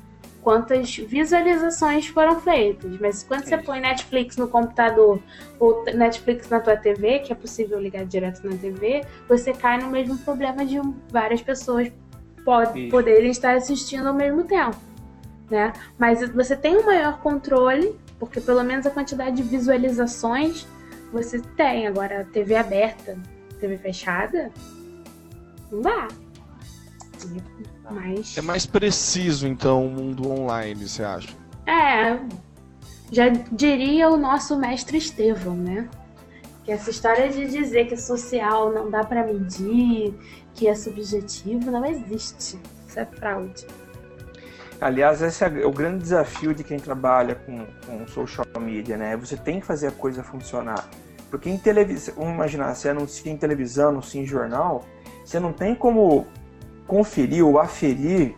[0.47, 3.01] quantas visualizações foram feitas.
[3.01, 5.21] Mas quando você põe Netflix no computador
[5.59, 9.91] ou Netflix na tua TV, que é possível ligar direto na TV, você cai no
[9.91, 10.81] mesmo problema de
[11.11, 11.91] várias pessoas
[12.45, 12.91] pod- Isso.
[12.93, 14.77] poderem estar assistindo ao mesmo tempo.
[15.51, 15.73] Né?
[15.99, 20.65] Mas você tem um maior controle, porque pelo menos a quantidade de visualizações
[21.13, 21.89] você tem.
[21.89, 23.19] Agora, TV aberta,
[23.59, 24.53] TV fechada,
[25.73, 26.07] não dá.
[27.91, 28.37] Mas.
[28.37, 31.29] É mais preciso, então, o mundo online, você acha?
[31.67, 32.19] É,
[33.11, 35.89] já diria o nosso mestre Estevão, né?
[36.65, 40.15] Que essa história de dizer que é social não dá pra medir,
[40.55, 42.59] que é subjetivo, não existe.
[42.89, 43.67] Isso é fraude.
[44.81, 49.17] Aliás, esse é o grande desafio de quem trabalha com, com social media, né?
[49.17, 50.89] Você tem que fazer a coisa funcionar.
[51.31, 54.85] Porque em televisão, vamos imaginar, você anuncia em televisão, anuncia em jornal,
[55.25, 56.27] você não tem como
[56.87, 58.35] conferir ou aferir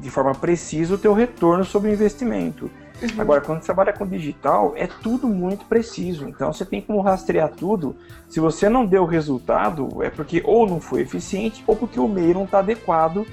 [0.00, 2.70] de forma precisa o teu retorno sobre o investimento.
[3.18, 6.28] Agora, quando você trabalha com digital, é tudo muito preciso.
[6.28, 7.96] Então, você tem como rastrear tudo.
[8.28, 12.06] Se você não deu o resultado, é porque ou não foi eficiente ou porque o
[12.06, 13.26] meio não está adequado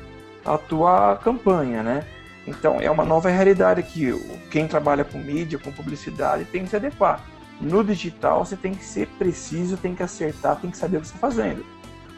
[0.45, 2.05] à tua campanha, né?
[2.47, 4.13] Então, é uma nova realidade que
[4.49, 7.21] quem trabalha com mídia, com publicidade, tem que se adequar.
[7.59, 11.07] No digital, você tem que ser preciso, tem que acertar, tem que saber o que
[11.07, 11.65] está fazendo.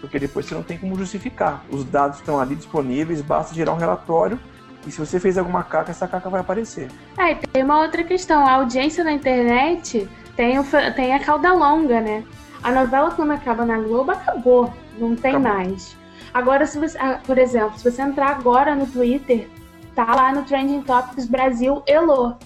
[0.01, 1.63] Porque depois você não tem como justificar.
[1.69, 4.39] Os dados estão ali disponíveis, basta gerar um relatório
[4.87, 6.89] e se você fez alguma caca, essa caca vai aparecer.
[7.17, 8.45] É, e tem uma outra questão.
[8.47, 10.63] A audiência na internet tem, o
[10.95, 12.23] tem a cauda longa, né?
[12.63, 14.73] A novela, quando acaba na Globo, acabou.
[14.97, 15.53] Não tem Acabou.
[15.53, 15.97] mais.
[16.33, 19.49] Agora, se você, ah, por exemplo, se você entrar agora no Twitter,
[19.95, 22.37] tá lá no Trending Topics Brasil Elo.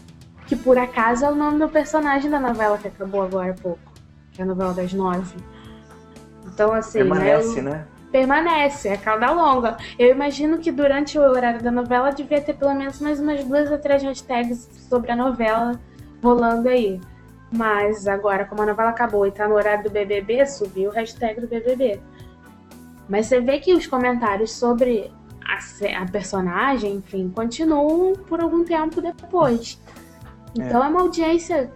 [0.45, 3.79] Que por acaso é o nome do personagem da novela que acabou agora há pouco.
[4.31, 5.35] Que é a novela das nove.
[6.45, 6.99] Então, assim.
[6.99, 7.71] Permanece, né?
[7.71, 7.87] né?
[8.13, 9.75] permanece, é cauda longa.
[9.97, 13.71] Eu imagino que durante o horário da novela devia ter pelo menos mais umas duas
[13.71, 15.79] ou três hashtags sobre a novela
[16.21, 17.01] rolando aí.
[17.51, 21.41] Mas agora, como a novela acabou e tá no horário do BBB, subiu o hashtag
[21.41, 21.99] do BBB.
[23.09, 25.11] Mas você vê que os comentários sobre
[25.43, 29.81] a, a personagem, enfim, continuam por algum tempo depois.
[30.55, 31.71] Então é uma audiência.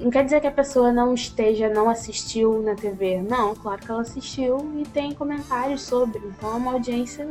[0.00, 3.20] Não quer dizer que a pessoa não esteja, não assistiu na TV.
[3.20, 6.20] Não, claro que ela assistiu e tem comentários sobre.
[6.24, 7.28] Então é uma audiência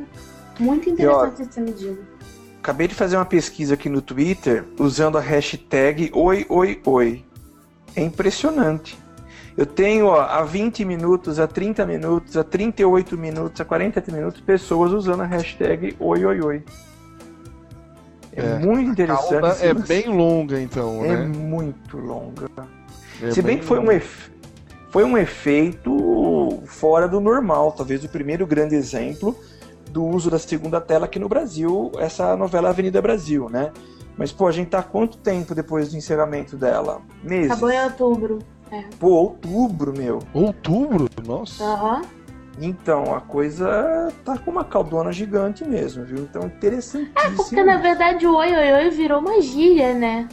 [0.59, 1.97] muito interessante de ser medida.
[2.59, 7.23] Acabei de fazer uma pesquisa aqui no Twitter usando a hashtag OiOiOi.
[7.95, 8.97] É impressionante.
[9.55, 14.41] Eu tenho ó, há 20 minutos, há 30 minutos, há 38 minutos, há 40 minutos
[14.41, 16.63] pessoas usando a hashtag OiOiOi.
[18.37, 19.65] É, É, muito interessante.
[19.65, 21.25] É você- bem longa, então, é né?
[21.25, 22.49] muito longa.
[23.21, 24.31] É Se bem bem que foi um, efe-
[24.91, 27.71] foi um efeito fora do normal.
[27.71, 29.35] Talvez o primeiro grande exemplo
[29.89, 33.71] do uso da segunda tela aqui no Brasil, essa novela Avenida Brasil, né?
[34.15, 37.01] Mas, pô, a gente tá quanto tempo depois do encerramento dela?
[37.23, 37.51] Meses?
[37.51, 38.39] Acabou em outubro.
[38.71, 38.83] É.
[38.99, 40.19] Pô, outubro, meu.
[40.33, 41.07] Outubro?
[41.25, 41.63] Nossa.
[41.63, 42.01] Aham.
[42.59, 46.19] Então, a coisa tá com uma caldona gigante mesmo, viu?
[46.19, 47.11] Então, interessantíssimo.
[47.17, 50.27] É, porque na verdade o oi oi oi virou uma gíria, né?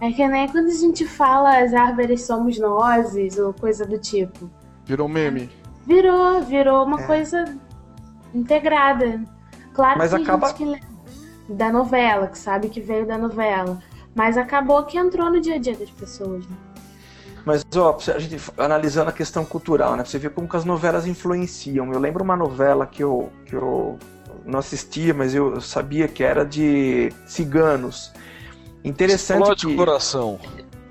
[0.00, 4.50] É que nem quando a gente fala as árvores somos nós, ou coisa do tipo.
[4.84, 5.48] Virou meme.
[5.86, 7.06] Virou, virou uma É.
[7.06, 7.44] coisa
[8.34, 9.22] integrada.
[9.72, 10.88] Claro Mas que tem acaba- gente que lembra
[11.48, 13.78] da novela, que sabe que veio da novela.
[14.14, 16.44] Mas acabou que entrou no dia a dia das pessoas.
[16.46, 16.56] Né?
[17.44, 20.02] Mas, ó, a gente analisando a questão cultural, né?
[20.02, 21.92] Pra você ver como que as novelas influenciam.
[21.92, 23.98] Eu lembro uma novela que eu, que eu
[24.44, 28.12] não assistia, mas eu sabia que era de ciganos.
[28.84, 29.72] Interessante Explode que...
[29.72, 30.40] o coração.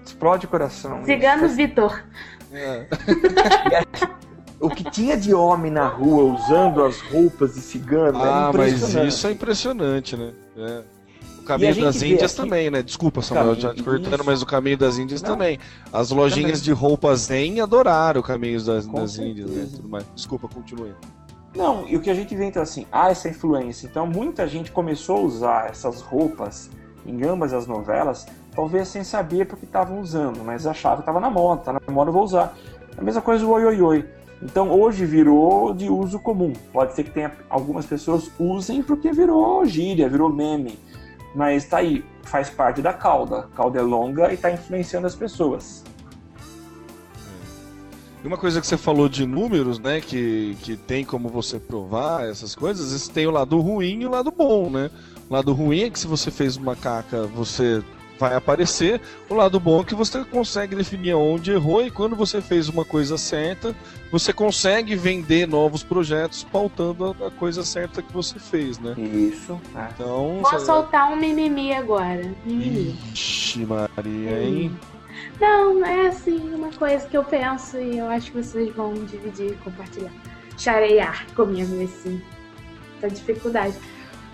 [0.05, 1.05] Explode o coração.
[1.05, 1.55] Cigano Isso.
[1.55, 2.03] Vitor.
[2.51, 2.87] É.
[4.61, 8.73] O que tinha de homem na rua usando as roupas de cigano Ah, era mas
[8.73, 9.07] impressionante.
[9.07, 10.31] isso é impressionante, né?
[10.55, 10.81] É.
[11.41, 12.81] O caminho das Índias aqui- também, né?
[12.81, 14.25] Desculpa, Samuel, já te Caminho- cortando, isso.
[14.25, 15.31] mas o caminho das Índias Não.
[15.31, 15.59] também.
[15.91, 16.63] As lojinhas Também.
[16.63, 19.67] de roupas zen adoraram o caminho das, das Índias, né?
[19.75, 20.05] Tudo mais.
[20.15, 20.93] Desculpa, continue.
[21.55, 23.85] Não, e o que a gente vê então assim, há essa influência.
[23.87, 26.69] Então muita gente começou a usar essas roupas
[27.05, 28.25] em ambas as novelas,
[28.55, 32.09] talvez sem saber porque estavam usando, mas achava que estava na moda, tá na moda,
[32.09, 32.55] eu vou usar.
[32.97, 34.05] A mesma coisa o oi oi oi.
[34.43, 36.53] Então hoje virou de uso comum.
[36.71, 40.79] Pode ser que tenha algumas pessoas usem porque virou gíria, virou meme.
[41.33, 43.39] Mas tá aí, faz parte da cauda.
[43.39, 45.83] A cauda é longa e tá influenciando as pessoas.
[48.23, 49.99] E uma coisa que você falou de números, né?
[49.99, 54.11] Que, que tem como você provar essas coisas, esse tem o lado ruim e o
[54.11, 54.91] lado bom, né?
[55.29, 57.83] O lado ruim é que se você fez uma caca, você
[58.21, 59.01] vai aparecer.
[59.27, 62.85] O lado bom é que você consegue definir onde errou e quando você fez uma
[62.85, 63.75] coisa certa,
[64.11, 68.93] você consegue vender novos projetos pautando a, coisa certa que você fez, né?
[68.97, 69.59] Isso.
[69.73, 69.89] né?
[69.93, 70.39] Então.
[70.39, 72.31] Vou você- soltar um mimimi agora.
[72.45, 72.95] Mimimi.
[73.11, 74.77] Ixi, Maria, hein?
[75.39, 79.57] Não, é assim, uma coisa que eu penso e eu acho que vocês vão dividir,
[79.63, 80.11] compartilhar.
[80.57, 82.21] Charear comigo esse,
[82.97, 83.75] essa dificuldade.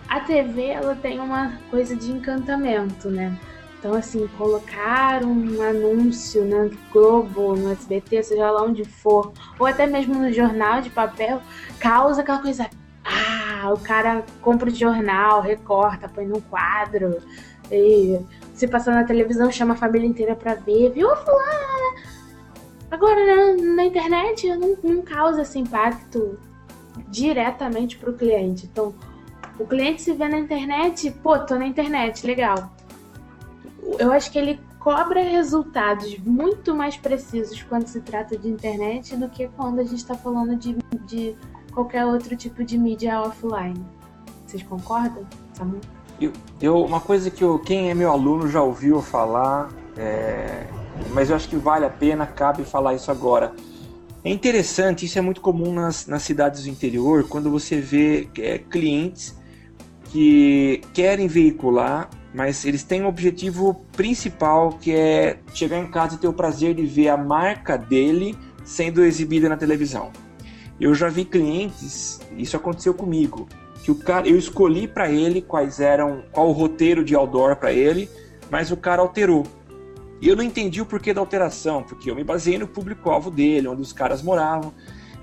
[0.10, 3.38] A TV, ela tem uma coisa de encantamento, né?
[3.80, 9.86] Então, assim, colocar um anúncio na Globo, no SBT, seja lá onde for, ou até
[9.86, 11.42] mesmo no jornal de papel,
[11.80, 12.70] causa aquela coisa.
[13.06, 17.22] Ah, o cara compra o jornal, recorta, põe num quadro,
[17.72, 18.20] e
[18.54, 22.02] se passar na televisão, chama a família inteira pra ver, viu, fulana?
[22.90, 26.40] Agora, na, na internet, não, não causa esse impacto
[27.10, 28.66] diretamente pro cliente.
[28.66, 28.96] Então,
[29.60, 32.72] o cliente se vê na internet, pô, tô na internet, legal.
[34.00, 39.30] Eu acho que ele cobra resultados muito mais precisos quando se trata de internet do
[39.30, 41.36] que quando a gente tá falando de, de
[41.74, 43.80] qualquer outro tipo de mídia offline.
[44.46, 45.80] Vocês concordam, Samu?
[46.20, 50.66] Eu, eu- uma coisa que eu- quem é meu aluno já ouviu falar, é,
[51.14, 53.54] mas eu acho que vale a pena, cabe falar isso agora.
[54.24, 58.58] É interessante, isso é muito comum nas, nas cidades do interior, quando você vê é,
[58.58, 59.36] clientes
[60.12, 66.18] que querem veicular, mas eles têm um objetivo principal que é chegar em casa e
[66.18, 70.12] ter o prazer de ver a marca dele sendo exibida na televisão.
[70.80, 73.48] Eu já vi clientes, isso aconteceu comigo,
[73.84, 77.72] que o cara, eu escolhi para ele quais eram, qual o roteiro de outdoor para
[77.72, 78.10] ele,
[78.52, 79.48] mas o cara alterou.
[80.22, 83.68] E eu não entendi o porquê da alteração, porque eu me baseei no público-alvo dele,
[83.68, 84.74] onde os caras moravam.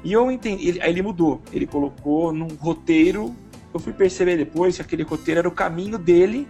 [0.02, 3.34] E eu entendi, ele, aí ele mudou, ele colocou num roteiro.
[3.72, 6.48] Eu fui perceber depois que aquele roteiro era o caminho dele,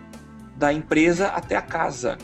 [0.57, 2.19] da empresa até a casa.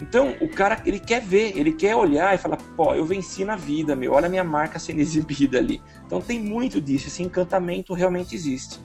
[0.00, 3.54] Então, o cara, ele quer ver, ele quer olhar e falar, pô, eu venci na
[3.54, 5.80] vida, meu, olha a minha marca sendo exibida ali.
[6.04, 8.80] Então tem muito disso, esse encantamento realmente existe.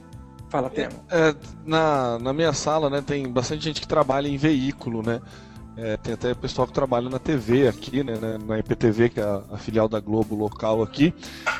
[0.48, 1.04] Fala, Temo.
[1.10, 1.34] É,
[1.66, 5.20] na, na minha sala, né, tem bastante gente que trabalha em veículo, né?
[5.80, 9.22] É, tem até pessoal que trabalha na TV aqui, né, né, na IPTV, que é
[9.22, 11.14] a, a filial da Globo local aqui,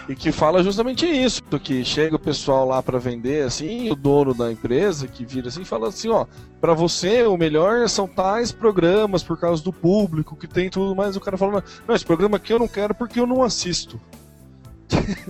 [0.08, 4.34] e que fala justamente isso, que chega o pessoal lá para vender, assim, o dono
[4.34, 6.26] da empresa que vira assim, fala assim, ó,
[6.60, 11.14] para você o melhor são tais programas por causa do público, que tem tudo mais,
[11.14, 14.00] o cara fala, não, esse programa aqui eu não quero porque eu não assisto.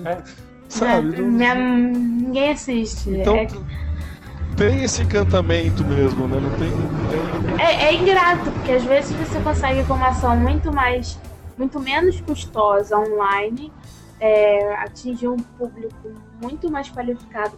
[0.02, 0.22] É.
[0.66, 1.20] Sabe?
[1.20, 3.10] Não- minha- ninguém assiste.
[3.10, 3.48] Então É-
[4.58, 6.40] tem esse encantamento mesmo, né?
[6.40, 7.64] Não tem.
[7.64, 11.16] É, é ingrato, porque às vezes você consegue com uma ação muito mais,
[11.56, 13.72] muito menos custosa online,
[14.20, 17.56] é, atingir um público muito mais qualificado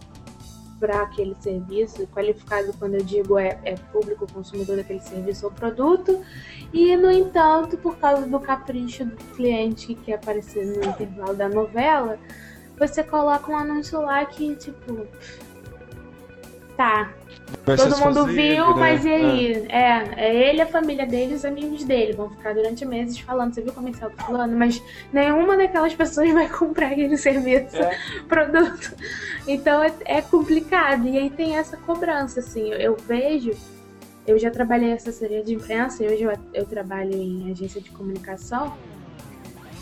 [0.79, 2.05] para aquele serviço.
[2.07, 6.21] Qualificado, quando eu digo, é, é público consumidor daquele serviço ou produto.
[6.71, 11.49] E, no entanto, por causa do capricho do cliente que quer aparecer no intervalo da
[11.49, 12.19] novela,
[12.77, 15.07] você coloca um anúncio lá que, tipo,
[16.77, 17.11] Tá.
[17.65, 18.73] Vai Todo mundo viu, né?
[18.79, 19.15] mas e É.
[19.15, 19.65] aí?
[19.69, 20.03] É.
[20.17, 23.61] é, ele, a família dele e os amigos dele vão ficar durante meses falando, você
[23.61, 24.57] viu como é que tá fulano?
[24.57, 27.97] Mas nenhuma daquelas pessoas vai comprar aquele serviço, É.
[28.27, 28.95] produto.
[29.47, 31.07] Então é, é complicado.
[31.07, 32.69] E aí tem essa cobrança, assim.
[32.71, 33.51] Eu, eu vejo,
[34.25, 37.91] eu já trabalhei em assessoria de imprensa e hoje eu, eu trabalho em agência de
[37.91, 38.73] comunicação.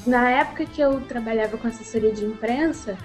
[0.07, 2.97] Na época que eu trabalhava com assessoria de imprensa,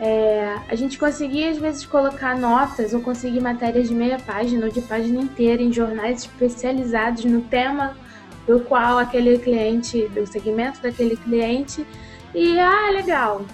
[0.00, 4.72] é, a gente conseguia às vezes colocar notas ou conseguir matérias de meia página ou
[4.72, 7.96] de página inteira em jornais especializados no tema
[8.46, 11.86] do qual aquele cliente, do segmento daquele cliente,
[12.34, 13.44] e ah, legal,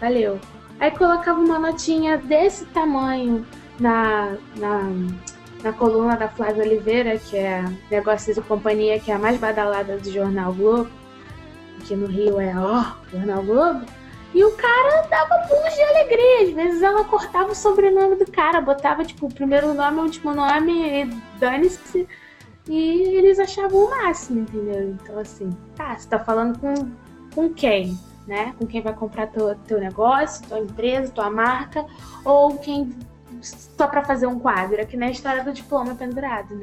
[0.00, 0.38] valeu.
[0.80, 3.44] Aí colocava uma notinha desse tamanho
[3.78, 4.90] na, na,
[5.62, 9.98] na coluna da Flávia Oliveira, que é Negócios e Companhia, que é a mais badalada
[9.98, 10.90] do Jornal Globo,
[11.84, 13.84] que no Rio é ó, Jornal Globo.
[14.34, 16.42] E o cara dava pulos de alegria.
[16.48, 20.34] Às vezes ela cortava o sobrenome do cara, botava tipo o primeiro nome, o último
[20.34, 21.04] nome, e
[21.38, 22.08] dane-se.
[22.68, 24.90] E eles achavam o máximo, entendeu?
[24.90, 26.74] Então, assim, tá, você tá falando com,
[27.34, 27.98] com quem?
[28.26, 28.54] Né?
[28.58, 31.84] Com quem vai comprar teu, teu negócio, tua empresa, tua marca,
[32.24, 32.94] ou quem
[33.42, 36.62] só pra fazer um quadro, é que nem a história do diploma pendurado, né?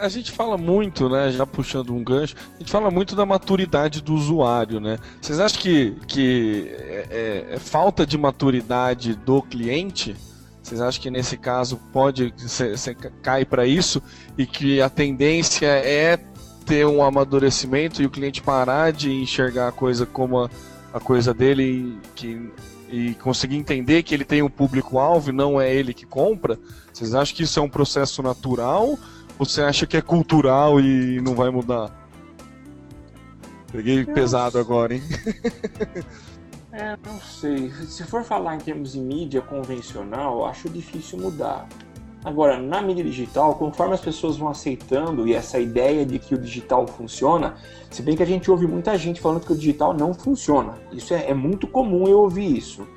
[0.00, 1.30] A gente fala muito, né?
[1.30, 4.98] Já puxando um gancho, a gente fala muito da maturidade do usuário, né?
[5.20, 7.06] Vocês acham que, que é,
[7.50, 10.14] é- é falta de maturidade do cliente?
[10.62, 14.02] Vocês acham que nesse caso pode você cai para isso
[14.36, 16.18] e que a tendência é
[16.64, 20.50] ter um amadurecimento e o cliente parar de enxergar a coisa como a,
[20.92, 22.50] a coisa dele e, que,
[22.90, 26.58] e conseguir entender que ele tem um público-alvo e não é ele que compra?
[26.92, 28.98] Vocês acham que isso é um processo natural
[29.38, 31.90] você acha que é cultural e não vai mudar?
[33.72, 35.02] Peguei pesado agora, hein?
[36.76, 37.70] É, não sei.
[37.86, 41.68] Se for falar em termos de mídia convencional, eu acho difícil mudar.
[42.24, 46.38] Agora, na mídia digital, conforme as pessoas vão aceitando e essa ideia de que o
[46.38, 47.54] digital funciona,
[47.90, 50.74] se bem que a gente ouve muita gente falando que o digital não funciona.
[50.90, 52.88] Isso é, é muito comum eu ouvir isso.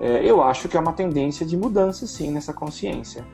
[0.00, 3.24] É, eu acho que é uma tendência de mudança, sim, nessa consciência.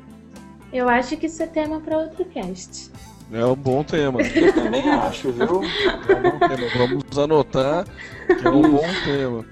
[0.73, 2.91] Eu acho que isso é tema para outro cast.
[3.33, 4.21] É um bom tema.
[4.35, 5.62] Eu também acho, viu?
[5.62, 6.69] É um bom tema.
[6.77, 7.85] Vamos anotar
[8.27, 9.45] que é um bom tema.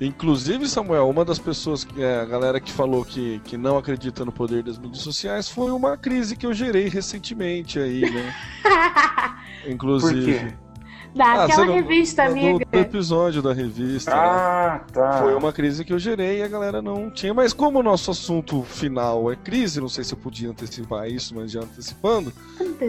[0.00, 4.24] Inclusive, Samuel, uma das pessoas, que é, a galera que falou que, que não acredita
[4.24, 8.34] no poder das mídias sociais foi uma crise que eu gerei recentemente aí, né?
[9.62, 10.40] Por Inclusive.
[10.40, 10.54] quê?
[11.14, 12.64] Daquela não- revista, do- amiga.
[12.70, 14.10] Do episódio da revista.
[14.10, 14.16] né?
[14.16, 15.12] Ah, tá.
[15.22, 17.34] Foi uma crise que eu gerei e a galera não tinha.
[17.34, 21.34] Mas como o nosso assunto final é crise, não sei se eu podia antecipar isso,
[21.34, 22.32] mas já antecipando,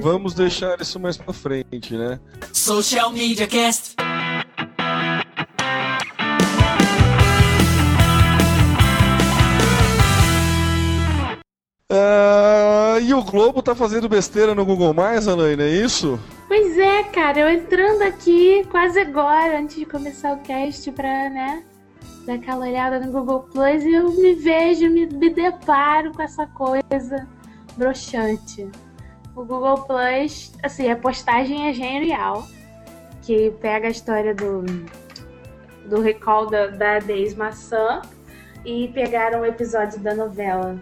[0.02, 2.20] vamos deixar isso mais pra frente, né?
[2.52, 3.96] Social Media Cast.
[11.92, 16.20] Ah, e o Globo tá fazendo besteira no Google Mais, Anaína, é isso?
[16.48, 21.64] Pois é, cara, eu entrando aqui quase agora, antes de começar o cast, pra, né,
[22.26, 26.46] dar aquela olhada no Google Plus, e eu me vejo, me, me deparo com essa
[26.48, 27.28] coisa
[27.78, 28.70] broxante.
[29.36, 32.46] O Google Plus, assim, a postagem é genial,
[33.22, 34.64] que pega a história do,
[35.86, 38.02] do recall da, da Days Maçã
[38.66, 40.78] e pegaram o episódio da novela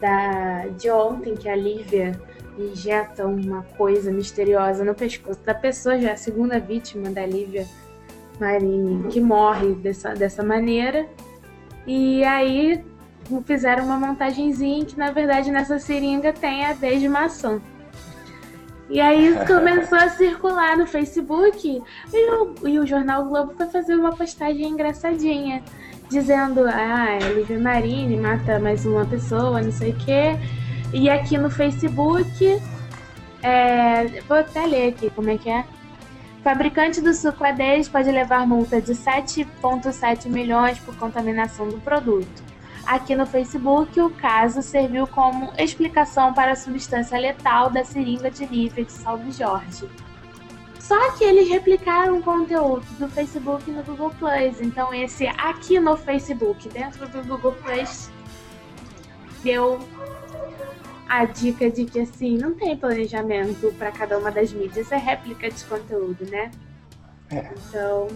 [0.00, 2.18] da, de ontem, que a Lívia
[2.58, 7.66] injeta uma coisa misteriosa no pescoço da pessoa, já é a segunda vítima da Lívia
[8.40, 11.06] Marini, que morre dessa, dessa maneira.
[11.86, 12.84] E aí
[13.44, 17.60] fizeram uma montagenzinha que, na verdade, nessa seringa tem a Deise Maçã.
[18.88, 21.82] E aí começou a circular no Facebook
[22.12, 25.62] e o, e o Jornal Globo foi fazer uma postagem engraçadinha,
[26.08, 30.36] dizendo, ah, a Lívia Marini mata mais uma pessoa, não sei o quê.
[30.92, 32.60] E aqui no Facebook,
[33.42, 35.64] é, vou até ler aqui como é que é.
[36.42, 42.50] Fabricante do suco A10 pode levar multa de 7,7 milhões por contaminação do produto.
[42.86, 48.46] Aqui no Facebook, o caso serviu como explicação para a substância letal da seringa de
[48.46, 49.88] Lívia de Salve Jorge.
[50.78, 54.60] Só que eles replicaram o conteúdo do Facebook no Google Plus.
[54.60, 58.10] Então, esse aqui no Facebook, dentro do Google Plus,
[59.44, 59.78] deu
[61.10, 65.50] a dica de que assim, não tem planejamento para cada uma das mídias, é réplica
[65.50, 66.50] de conteúdo, né?
[67.30, 67.50] É.
[67.68, 68.06] Então,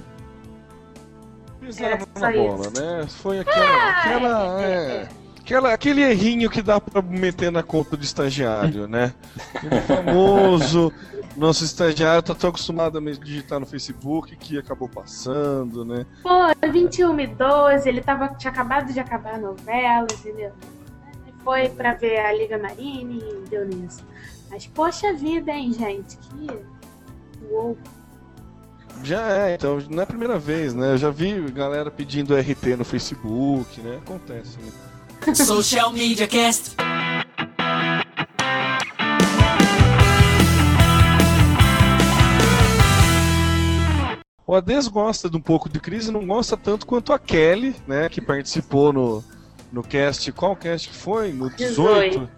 [1.60, 2.80] Pisaram É, na bola, isso.
[2.82, 3.06] né?
[3.08, 3.90] Foi aquela.
[3.90, 5.08] aquela, é, é, é.
[5.40, 9.12] aquela- aquele errinho que dá pra meter na conta do estagiário, né?
[9.54, 10.92] Aquele famoso.
[11.36, 16.06] Nosso estagiário tá tão acostumado a me digitar no Facebook que acabou passando, né?
[16.22, 16.30] pô,
[16.70, 20.52] 21 e 12, ele tava, tinha acabado de acabar a novela, entendeu?
[21.44, 24.02] Foi pra ver a Liga Marine e deu nisso.
[24.50, 26.16] Mas poxa vida, hein, gente?
[26.16, 26.46] Que.
[27.50, 27.76] Uou.
[29.02, 30.92] Já é, então não é a primeira vez, né?
[30.92, 33.98] Eu já vi galera pedindo RT no Facebook, né?
[33.98, 35.34] Acontece, né?
[35.34, 36.76] Social Media Cast.
[44.46, 48.08] O Ades gosta de um pouco de crise, não gosta tanto quanto a Kelly, né?
[48.08, 49.24] Que participou no,
[49.74, 50.30] no cast.
[50.32, 51.32] Qual cast que foi?
[51.32, 52.10] No 18?
[52.20, 52.30] 18.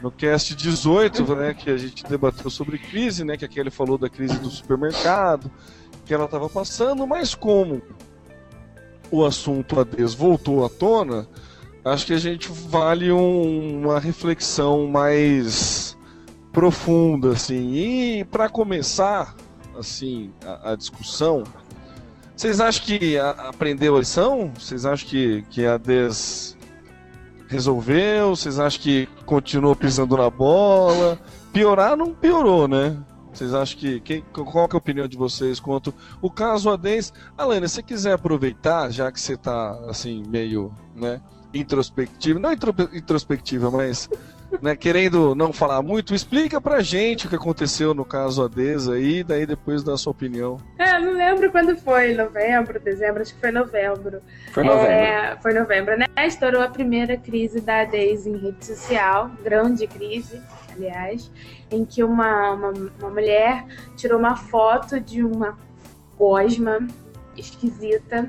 [0.00, 1.52] No cast 18, né?
[1.54, 3.36] Que a gente debateu sobre crise, né?
[3.36, 5.50] Que a Kelly falou da crise do supermercado,
[6.06, 7.82] que ela estava passando, mas como
[9.10, 11.26] o assunto Ades voltou à tona,
[11.84, 15.96] acho que a gente vale um- uma reflexão mais
[16.52, 17.72] profunda, assim.
[17.74, 19.34] E para começar,
[19.78, 21.42] assim, a, a discussão,
[22.36, 24.52] vocês acham que a- aprendeu a lição?
[24.58, 26.56] Vocês acham que, que a Des
[27.48, 28.36] resolveu?
[28.36, 31.18] Vocês acham que continuou pisando na bola?
[31.52, 32.96] Piorar não piorou, né?
[33.32, 34.00] Vocês acham que.
[34.00, 37.12] Quem, qual que é a opinião de vocês quanto o caso Adens?
[37.36, 41.20] Alana, se você quiser aproveitar, já que você tá assim, meio, né,
[41.54, 44.08] introspectiva, não intro- introspectiva, mas
[44.60, 49.22] né, querendo não falar muito, explica pra gente o que aconteceu no caso Ades aí,
[49.22, 50.58] daí depois dá a sua opinião.
[50.78, 54.20] É, não lembro quando foi, novembro, dezembro, acho que foi novembro.
[54.52, 54.90] Foi novembro.
[54.90, 56.06] É, foi novembro, né?
[56.26, 60.40] Estourou a primeira crise da Daisy em rede social, grande crise,
[60.74, 61.30] aliás,
[61.70, 63.64] em que uma, uma, uma mulher
[63.96, 65.58] tirou uma foto de uma
[66.16, 66.86] gosma
[67.36, 68.28] esquisita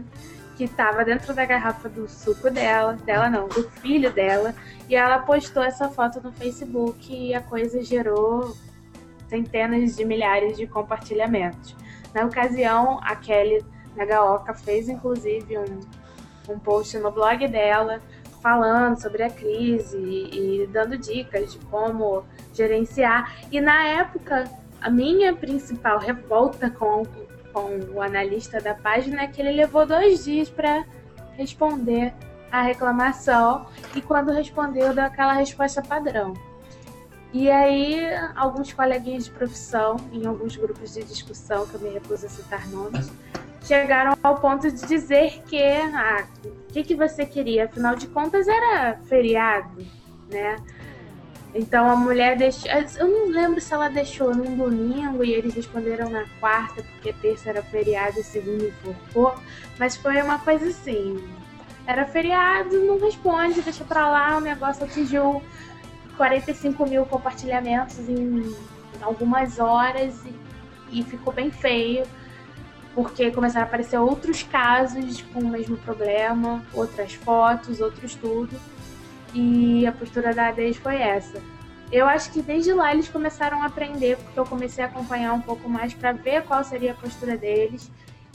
[0.56, 4.54] que estava dentro da garrafa do suco dela, dela não, do filho dela,
[4.90, 8.58] e ela postou essa foto no Facebook e a coisa gerou
[9.28, 11.76] centenas de milhares de compartilhamentos.
[12.14, 13.64] Na ocasião, a Kelly
[13.96, 15.80] Nagaoka fez inclusive um,
[16.52, 18.02] um post no blog dela
[18.42, 22.24] falando sobre a crise e, e dando dicas de como
[22.54, 23.36] gerenciar.
[23.52, 24.50] E na época,
[24.82, 27.04] a minha principal revolta com,
[27.54, 30.84] com o analista da página é que ele levou dois dias para
[31.38, 32.12] responder
[32.52, 36.34] a reclamação e quando respondeu deu aquela resposta padrão.
[37.32, 38.00] E aí,
[38.36, 42.68] alguns coleguinhas de profissão, em alguns grupos de discussão, que eu me recuso a citar
[42.68, 43.12] nomes,
[43.64, 47.66] chegaram ao ponto de dizer que ah, o que, que você queria?
[47.66, 49.86] Afinal de contas, era feriado,
[50.32, 50.56] né?
[51.54, 52.70] Então a mulher deixou.
[52.98, 57.50] Eu não lembro se ela deixou num domingo e eles responderam na quarta, porque terça
[57.50, 59.36] era feriado e segunda enforcou.
[59.78, 61.24] Mas foi uma coisa assim.
[61.90, 65.42] Era feriado, não responde, deixa pra lá, o negócio atingiu
[66.18, 68.54] 45 mil compartilhamentos em
[69.02, 70.14] algumas horas
[70.92, 72.06] e, e ficou bem feio
[72.94, 78.56] porque começaram a aparecer outros casos com o mesmo problema, outras fotos, outros tudo.
[79.34, 81.42] E a postura da ADES foi essa.
[81.92, 85.42] Eu acho que desde lá eles começaram a aprender, porque eu comecei a acompanhar um
[85.42, 87.90] pouco mais para ver qual seria a postura deles.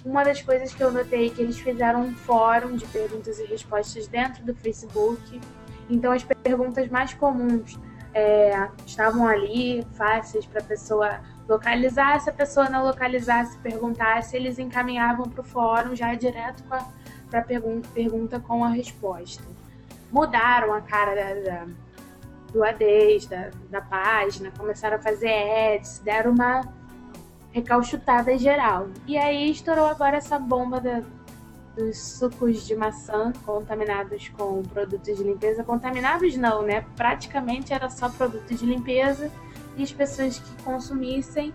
[0.05, 3.47] Uma das coisas que eu notei é que eles fizeram um fórum de perguntas e
[3.47, 5.41] respostas dentro do Facebook.
[5.89, 7.79] Então as perguntas mais comuns
[8.13, 12.21] é, estavam ali, fáceis para a pessoa localizar.
[12.21, 17.43] Se a pessoa não localizasse, perguntasse, eles encaminhavam para o fórum já direto para a
[17.43, 19.43] pergunta, pergunta com a resposta.
[20.13, 21.67] Mudaram a cara da, da,
[22.53, 25.33] do ADES, da, da página, começaram a fazer
[25.75, 26.63] ads, deram uma
[27.55, 28.89] recalchutada geral.
[29.07, 31.03] E aí estourou agora essa bomba da,
[31.77, 35.63] dos sucos de maçã contaminados com produtos de limpeza.
[35.63, 36.85] Contaminados não, né?
[36.97, 39.31] Praticamente era só produto de limpeza
[39.77, 41.55] e as pessoas que consumissem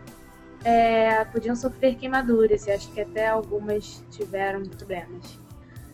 [0.63, 5.37] é, podiam sofrer queimaduras e acho que até algumas tiveram problemas.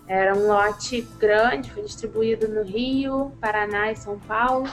[0.08, 4.70] Era um lote grande, foi distribuído no Rio, Paraná e São Paulo.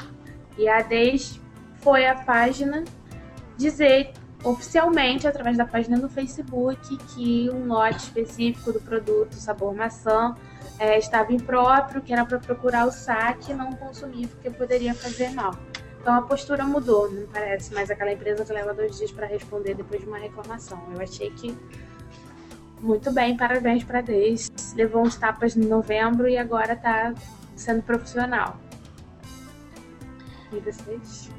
[0.59, 1.41] E a DES
[1.81, 2.85] foi a página
[3.57, 4.13] dizer
[4.45, 10.35] oficialmente, através da página no Facebook, que um lote específico do produto sabor maçã
[10.79, 15.31] é, estava impróprio, que era para procurar o saque e não consumir, porque poderia fazer
[15.31, 15.55] mal.
[16.01, 19.75] Então a postura mudou, não parece mais aquela empresa que leva dois dias para responder
[19.75, 20.83] depois de uma reclamação.
[20.93, 21.57] Eu achei que
[22.81, 24.51] muito bem, parabéns para a Deis.
[24.75, 27.15] Levou uns tapas em novembro e agora está
[27.55, 28.59] sendo profissional.
[30.53, 31.31] E vocês?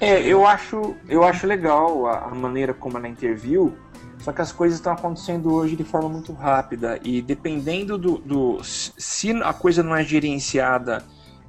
[0.00, 3.76] É, eu acho, eu acho legal a, a maneira como ela interviu,
[4.18, 8.64] só que as coisas estão acontecendo hoje de forma muito rápida e dependendo do, do
[8.64, 11.04] se a coisa não é gerenciada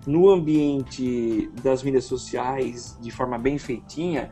[0.05, 4.31] no ambiente das mídias sociais de forma bem feitinha,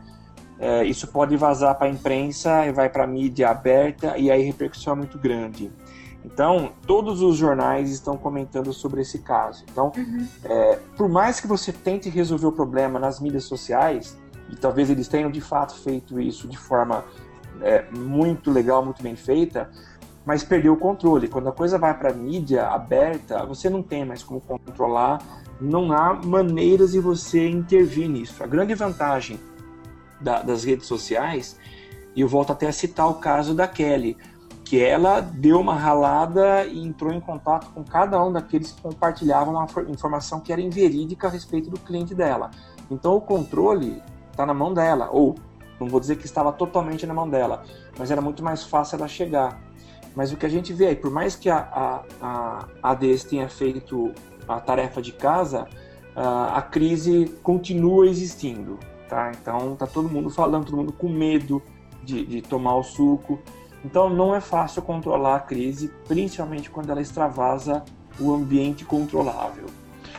[0.58, 4.42] é, isso pode vazar para a imprensa e vai para a mídia aberta e aí
[4.42, 5.72] repercussão é muito grande.
[6.24, 9.64] Então, todos os jornais estão comentando sobre esse caso.
[9.70, 10.26] Então, uhum.
[10.44, 14.18] é, por mais que você tente resolver o problema nas mídias sociais,
[14.50, 17.04] e talvez eles tenham de fato feito isso de forma
[17.62, 19.70] é, muito legal, muito bem feita,
[20.24, 21.28] mas perdeu o controle.
[21.28, 25.20] Quando a coisa vai para a mídia aberta, você não tem mais como controlar,
[25.60, 28.42] não há maneiras de você intervir nisso.
[28.42, 29.38] A grande vantagem
[30.20, 31.56] da, das redes sociais,
[32.14, 34.16] e eu volto até a citar o caso da Kelly,
[34.70, 39.54] que ela deu uma ralada e entrou em contato com cada um daqueles que compartilhavam
[39.54, 42.52] uma informação que era inverídica a respeito do cliente dela.
[42.88, 44.00] Então o controle
[44.30, 45.34] está na mão dela, ou
[45.80, 47.64] não vou dizer que estava totalmente na mão dela,
[47.98, 49.60] mas era muito mais fácil ela chegar.
[50.14, 51.58] Mas o que a gente vê aí, por mais que a,
[52.22, 54.14] a, a ADS tenha feito
[54.46, 55.66] a tarefa de casa,
[56.14, 58.78] a, a crise continua existindo.
[59.08, 59.32] Tá?
[59.32, 61.60] Então tá todo mundo falando, todo mundo com medo
[62.04, 63.36] de, de tomar o suco.
[63.84, 67.82] Então não é fácil controlar a crise, principalmente quando ela extravasa
[68.18, 69.66] o ambiente controlável.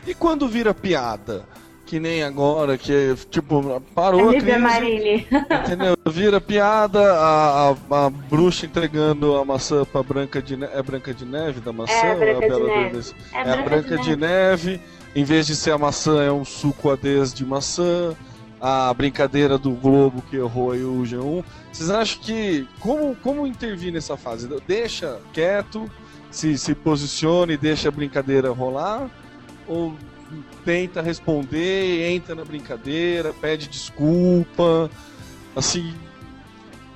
[0.05, 1.45] E quando vira piada?
[1.91, 4.57] que nem agora, que tipo, parou a crise.
[4.57, 5.25] Marília.
[5.67, 5.93] Entendeu?
[6.09, 10.71] Vira piada, a, a, a, bruxa entregando a maçã pra Branca de Neve.
[10.73, 11.93] É Branca de Neve da maçã?
[11.93, 13.11] É, Branca de Neve.
[13.33, 14.69] É, é a Branca de, de neve.
[14.69, 14.81] neve.
[15.13, 18.15] Em vez de ser a maçã, é um suco ADES de maçã.
[18.61, 21.43] A brincadeira do Globo que errou aí o G1.
[21.71, 22.67] Vocês acham que.
[22.79, 24.47] Como, como intervir nessa fase?
[24.67, 25.89] Deixa quieto,
[26.29, 29.09] se, se posicione deixa a brincadeira rolar?
[29.67, 29.95] Ou
[30.63, 34.89] tenta responder, entra na brincadeira, pede desculpa,
[35.55, 35.93] assim.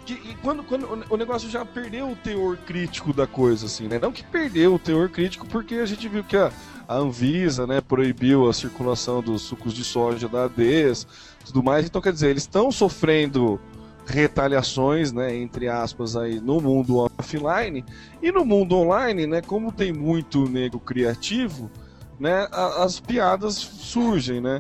[0.07, 3.97] E quando, quando o negócio já perdeu o teor crítico da coisa, assim, né?
[3.99, 6.51] Não que perdeu o teor crítico, porque a gente viu que a,
[6.88, 11.07] a Anvisa, né, proibiu a circulação dos sucos de soja da ADES,
[11.45, 11.86] tudo mais.
[11.86, 13.59] Então, quer dizer, eles estão sofrendo
[14.05, 17.83] retaliações, né, entre aspas, aí no mundo offline
[18.21, 21.71] e no mundo online, né, como tem muito nego criativo,
[22.19, 24.59] né, as piadas surgem, né?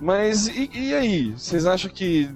[0.00, 1.32] Mas e, e aí?
[1.32, 2.28] Vocês acham que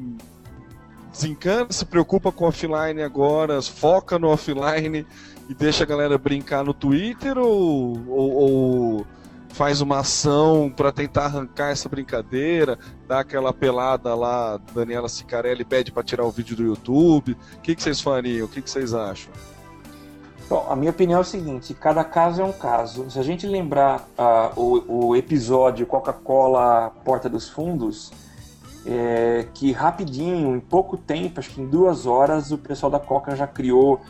[1.11, 5.07] desencana, se preocupa com offline agora, foca no offline
[5.49, 9.07] e deixa a galera brincar no Twitter ou, ou, ou
[9.55, 12.77] faz uma ação para tentar arrancar essa brincadeira,
[13.07, 17.37] dá aquela pelada lá, Daniela Sicarelli pede para tirar o vídeo do YouTube.
[17.57, 18.47] O que, que vocês fariam?
[18.47, 19.33] O que, que vocês acham?
[20.49, 23.09] Bom, a minha opinião é o seguinte: cada caso é um caso.
[23.09, 28.13] Se a gente lembrar uh, o, o, episódio Coca-Cola Porta dos Fundos,
[28.85, 33.37] é, que rapidinho, em pouco tempo, acho que em duas horas, o pessoal da Coca
[33.37, 34.01] já criou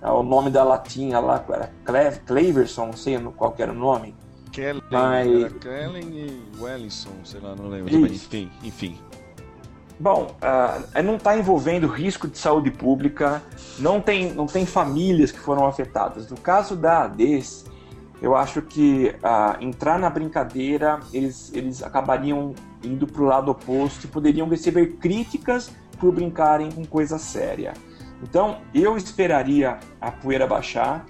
[0.00, 4.21] uh, o nome da latinha lá, era Cleverson, não sei qual era o nome.
[4.52, 5.52] Kellen, Mas...
[5.54, 7.94] Kellen e Wellington, sei lá, não lembro.
[7.94, 8.98] Enfim, enfim.
[9.98, 13.42] Bom, uh, não está envolvendo risco de saúde pública,
[13.78, 16.28] não tem, não tem famílias que foram afetadas.
[16.28, 17.64] No caso da ADES,
[18.20, 24.04] eu acho que uh, entrar na brincadeira, eles, eles acabariam indo para o lado oposto
[24.04, 27.72] e poderiam receber críticas por brincarem com coisa séria.
[28.22, 31.06] Então, eu esperaria a poeira baixar,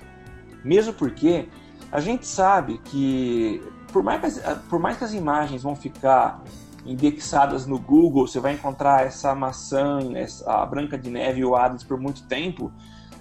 [0.64, 1.48] mesmo porque
[1.92, 3.62] a gente sabe que,
[3.92, 6.42] por mais que as, por mais que as imagens vão ficar
[6.86, 11.54] indexadas no Google, você vai encontrar essa maçã, essa, a Branca de Neve e o
[11.54, 12.72] Hades por muito tempo,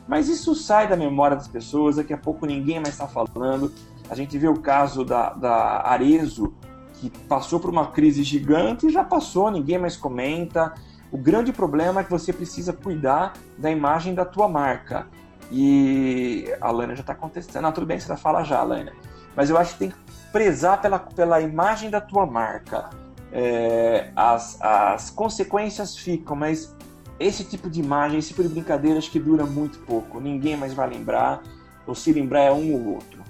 [0.07, 3.71] mas isso sai da memória das pessoas, daqui a pouco ninguém mais está falando.
[4.09, 6.53] A gente vê o caso da, da Arezo,
[6.93, 10.73] que passou por uma crise gigante e já passou, ninguém mais comenta.
[11.11, 15.07] O grande problema é que você precisa cuidar da imagem da tua marca.
[15.51, 17.67] E a Lana já está contestando.
[17.67, 18.93] Ah, tudo bem, você já fala já, Lana.
[19.35, 19.97] Mas eu acho que tem que
[20.31, 22.89] prezar pela, pela imagem da tua marca
[23.31, 26.75] é, as, as consequências ficam, mas
[27.19, 30.19] esse tipo de imagem, esse tipo de brincadeira acho que dura muito pouco.
[30.19, 31.41] Ninguém mais vai lembrar,
[31.87, 33.21] ou se lembrar é um ou outro.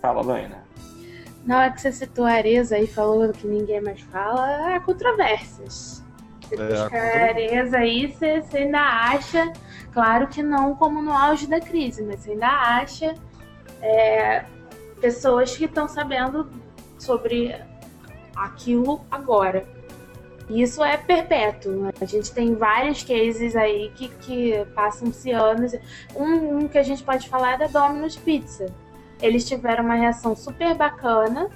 [0.00, 0.64] Fala, Laina.
[1.44, 6.04] Na hora que você citou a Areza e falou que ninguém mais fala, há controvérsias.
[6.42, 9.52] Você é, busca a Areza aí, você, você ainda acha,
[9.92, 13.14] claro que não como no auge da crise, mas você ainda acha
[13.80, 14.44] é,
[15.00, 16.50] pessoas que estão sabendo
[16.98, 17.54] sobre
[18.36, 19.66] aquilo agora.
[20.48, 21.90] Isso é perpétuo.
[22.00, 25.72] A gente tem vários cases aí que, que passam-se anos.
[26.14, 28.66] Um, um, que a gente pode falar é da Domino's Pizza.
[29.22, 31.48] Eles tiveram uma reação super bacana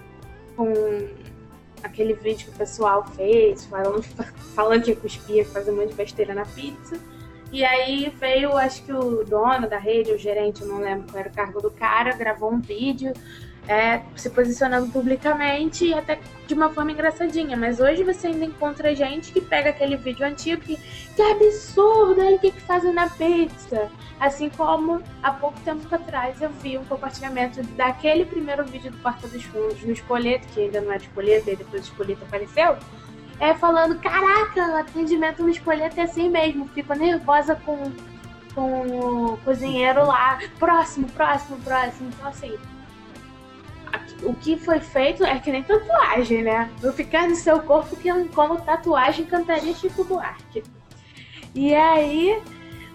[0.57, 0.73] com
[1.83, 4.03] aquele vídeo que o pessoal fez, falando,
[4.55, 6.97] falando que cuspia, fazer um monte de besteira na pizza.
[7.55, 11.29] E aí veio, acho que o dono da rede, o gerente, não lembro qual era
[11.29, 13.13] o cargo do cara, gravou um vídeo
[13.69, 17.57] é, se posicionando publicamente e até de uma forma engraçadinha.
[17.57, 20.77] Mas hoje você ainda encontra gente que pega aquele vídeo antigo que,
[21.15, 23.89] que absurdo, olha o que, que fazem na pizza.
[24.19, 29.29] Assim como há pouco tempo atrás eu vi um compartilhamento daquele primeiro vídeo do Porta
[29.29, 32.77] dos Fundos no Espoleto, que ainda não era Espoleto, e depois o Espoleto apareceu.
[33.41, 37.93] É falando, caraca, o atendimento no Espoleto é assim mesmo, fico nervosa com,
[38.55, 42.11] com o cozinheiro lá, próximo, próximo, próximo.
[42.11, 42.57] Então assim,
[44.23, 46.71] o que foi feito é que nem tatuagem, né?
[46.81, 50.63] Vou ficar no seu corpo que como tatuagem cantaria Chico Buarque.
[51.55, 52.43] E aí,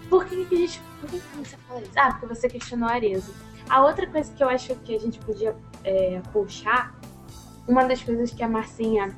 [0.08, 0.82] por que, que a gente.
[1.00, 1.92] Por que, que você falou isso?
[1.96, 3.34] Ah, porque você questionou a Arezo.
[3.68, 6.94] A outra coisa que eu acho que a gente podia é, puxar,
[7.66, 9.16] uma das coisas que a Marcinha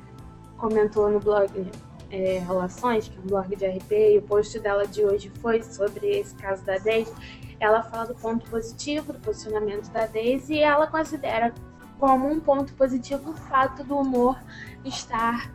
[0.63, 1.69] comentou no blog
[2.09, 5.61] é, Relações, que é um blog de RP, e o post dela de hoje foi
[5.61, 7.11] sobre esse caso da Daisy.
[7.59, 11.53] Ela fala do ponto positivo do posicionamento da Daisy e ela considera
[11.99, 14.39] como um ponto positivo o fato do humor
[14.85, 15.51] estar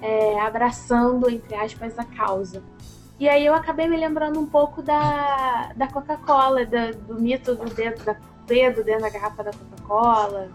[0.00, 2.62] é, abraçando, entre aspas, a causa.
[3.18, 8.04] E aí eu acabei me lembrando um pouco da, da Coca-Cola, do mito do dedo,
[8.04, 10.50] da, dedo dentro da garrafa da Coca-Cola,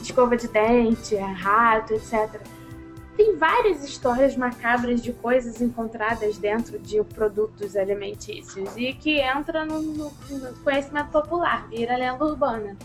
[0.00, 2.40] escova de dente, rato, etc.
[3.16, 9.82] Tem várias histórias macabras de coisas encontradas dentro de produtos alimentícios e que entra no,
[9.82, 12.76] no, no conhecimento popular, vira lenda urbana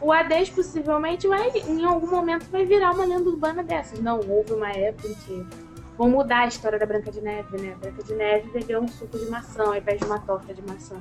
[0.00, 4.00] o Hades possivelmente vai, em algum momento, vai virar uma lenda urbana dessas.
[4.00, 5.46] Não, houve uma época em que
[5.96, 7.72] vão mudar a história da Branca de Neve, né?
[7.72, 10.62] A Branca de Neve bebeu um suco de maçã ao invés de uma torta de
[10.62, 10.96] maçã.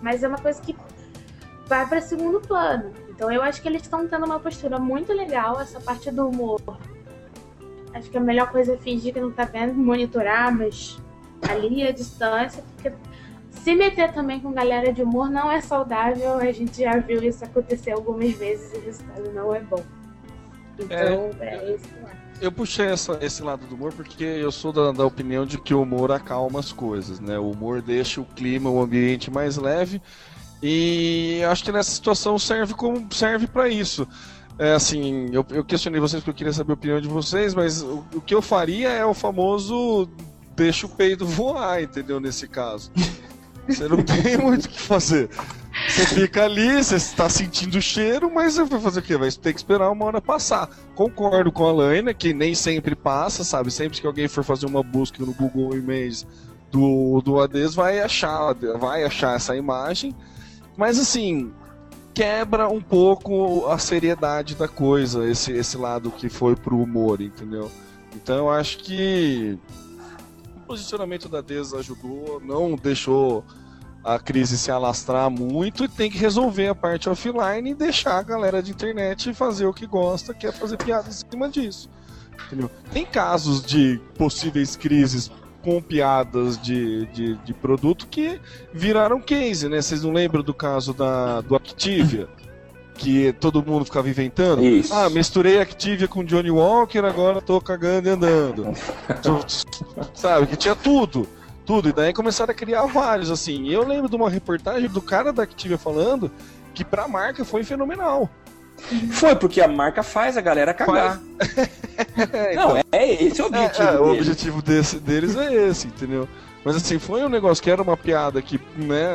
[0.00, 0.76] Mas é uma coisa que
[1.66, 2.92] vai para segundo plano.
[3.10, 6.60] Então eu acho que eles estão tendo uma postura muito legal, essa parte do humor.
[7.94, 10.98] Acho que a melhor coisa é fingir que não tá vendo, monitorar, mas
[11.48, 12.92] ali a distância, porque
[13.50, 17.44] se meter também com galera de humor não é saudável, a gente já viu isso
[17.44, 19.84] acontecer algumas vezes e o resultado não é bom.
[20.78, 21.88] Então, é, é isso
[22.42, 25.72] eu puxei essa, esse lado do humor porque eu sou da, da, opinião de que
[25.72, 27.38] o humor acalma as coisas, né?
[27.38, 30.02] O humor deixa o clima, o ambiente mais leve
[30.60, 34.08] e acho que nessa situação serve como serve para isso.
[34.58, 37.82] É assim, eu, eu, questionei vocês porque eu queria saber a opinião de vocês, mas
[37.82, 40.08] o, o que eu faria é o famoso
[40.54, 42.20] deixa o peido voar, entendeu?
[42.20, 42.90] Nesse caso.
[43.66, 45.30] Você não tem muito o que fazer.
[45.88, 49.16] Você fica ali, você está sentindo o cheiro, mas você vai fazer o quê?
[49.16, 50.68] Vai ter que esperar uma hora passar.
[50.94, 53.70] Concordo com a Laina, que nem sempre passa, sabe?
[53.70, 56.26] Sempre que alguém for fazer uma busca no Google Images
[56.70, 60.14] do, do ADES, vai achar, vai achar essa imagem.
[60.76, 61.52] Mas assim,
[62.14, 67.70] quebra um pouco a seriedade da coisa, esse, esse lado que foi pro humor, entendeu?
[68.14, 69.58] Então eu acho que
[70.66, 73.44] posicionamento da DES ajudou, não deixou
[74.02, 78.22] a crise se alastrar muito e tem que resolver a parte offline e deixar a
[78.22, 81.88] galera de internet fazer o que gosta, que é fazer piada em cima disso.
[82.46, 82.70] Entendeu?
[82.92, 85.30] Tem casos de possíveis crises
[85.62, 88.40] com piadas de, de, de, produto que
[88.72, 89.80] viraram case, né?
[89.80, 92.28] Vocês não lembram do caso da, do Activia?
[92.94, 94.62] que todo mundo ficava inventando.
[94.62, 94.94] Isso.
[94.94, 98.74] Ah, misturei Activia com Johnny Walker, agora tô cagando e andando.
[100.14, 101.26] Sabe, que tinha tudo.
[101.64, 101.88] Tudo.
[101.88, 103.68] E daí começaram a criar vários, assim.
[103.68, 106.30] Eu lembro de uma reportagem do cara da Activia falando
[106.74, 108.28] que pra marca foi fenomenal.
[109.10, 111.20] Foi, porque a marca faz a galera cagar.
[112.32, 113.88] é, então, Não, é esse o objetivo.
[113.88, 116.28] É, é, o objetivo desse, deles é esse, entendeu?
[116.64, 119.06] Mas assim, foi um negócio que era uma piada que, né,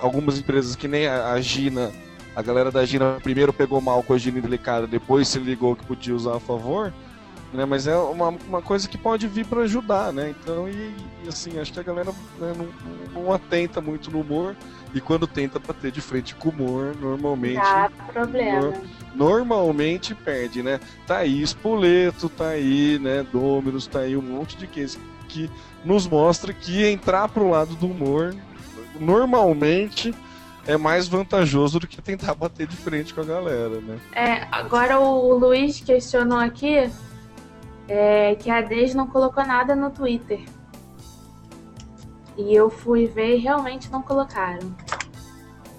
[0.00, 1.92] algumas empresas que nem a Gina
[2.34, 5.84] a galera da Gina primeiro pegou mal com a Gina delicada, depois se ligou que
[5.84, 6.92] podia usar a favor,
[7.52, 7.64] né?
[7.64, 10.30] Mas é uma, uma coisa que pode vir para ajudar, né?
[10.30, 10.94] Então, e,
[11.24, 14.56] e, assim, acho que a galera né, não, não atenta muito no humor
[14.94, 17.56] e quando tenta bater de frente com o humor, normalmente.
[17.56, 18.72] Dá problema.
[19.14, 20.80] Normalmente perde, né?
[21.06, 23.26] Tá aí Spoleto, tá aí, né?
[23.32, 24.98] Dominus, tá aí um monte de case
[25.28, 25.50] que
[25.84, 28.34] nos mostra que entrar pro lado do humor
[28.98, 30.14] normalmente
[30.66, 33.98] é mais vantajoso do que tentar bater de frente com a galera, né?
[34.12, 36.90] É, agora o Luiz questionou aqui
[37.88, 40.40] é, que a Deis não colocou nada no Twitter.
[42.36, 44.74] E eu fui ver e realmente não colocaram.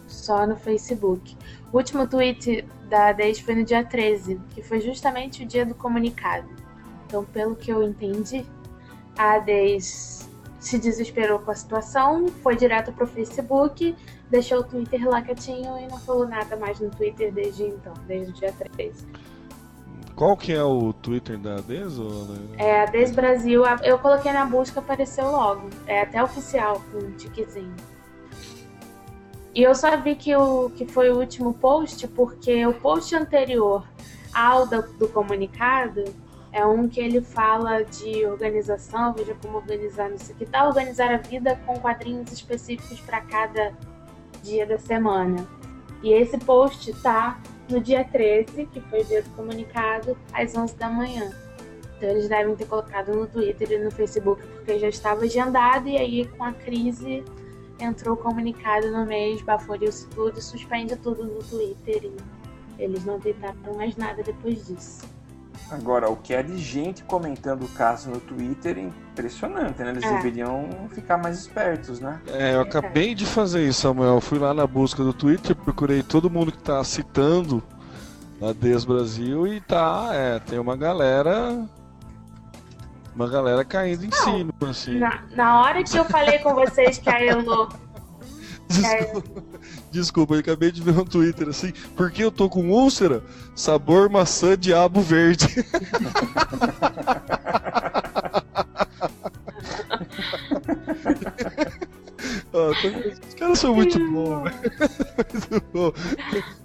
[0.07, 1.37] Só no Facebook.
[1.71, 5.73] O último tweet da Deis foi no dia 13, que foi justamente o dia do
[5.73, 6.47] comunicado.
[7.05, 8.45] Então, pelo que eu entendi,
[9.17, 13.95] a Deis se desesperou com a situação, foi direto pro Facebook
[14.31, 18.31] deixou o Twitter lá quietinho e não falou nada mais no Twitter desde então, desde
[18.31, 19.05] o dia 13.
[20.15, 21.99] Qual que é o Twitter da Des?
[21.99, 22.27] Ou...
[22.57, 23.63] É a Des Brasil.
[23.83, 25.69] Eu coloquei na busca, apareceu logo.
[25.87, 27.75] É até oficial, com um tiquezinho.
[29.53, 33.85] E eu só vi que, o, que foi o último post porque o post anterior
[34.33, 36.03] ao do, do comunicado
[36.53, 40.67] é um que ele fala de organização, veja como organizar isso aqui, tá?
[40.67, 43.73] Organizar a vida com quadrinhos específicos para cada
[44.43, 45.47] dia da semana.
[46.03, 47.39] E esse post tá
[47.69, 51.31] no dia 13, que foi o dia do comunicado, às 11 da manhã.
[51.97, 55.97] Então eles devem ter colocado no Twitter e no Facebook porque já estava agendado e
[55.97, 57.23] aí com a crise
[57.83, 62.17] entrou o comunicado no mês, baforiu isso tudo e suspende tudo no Twitter e
[62.83, 65.01] eles não tentaram mais nada depois disso.
[65.69, 69.91] Agora, o que é de gente comentando o caso no Twitter é impressionante, né?
[69.91, 70.15] Eles É.
[70.17, 72.21] deveriam ficar mais espertos, né?
[72.27, 74.19] É, eu acabei de fazer isso, Samuel.
[74.19, 77.63] Fui lá na busca do Twitter, procurei todo mundo que tá citando
[78.41, 81.65] a Des Brasil e tá, é, tem uma galera.
[83.15, 84.97] Uma galera caindo em cima, assim.
[84.97, 87.69] Na, na hora que eu falei com vocês que a Elo.
[88.71, 89.43] Desculpa,
[89.91, 93.21] desculpa, eu acabei de ver um Twitter assim, porque eu tô com úlcera,
[93.53, 95.47] sabor maçã diabo verde.
[102.51, 104.49] Tô- Os caras são muito bons.
[105.49, 105.93] Muito bom.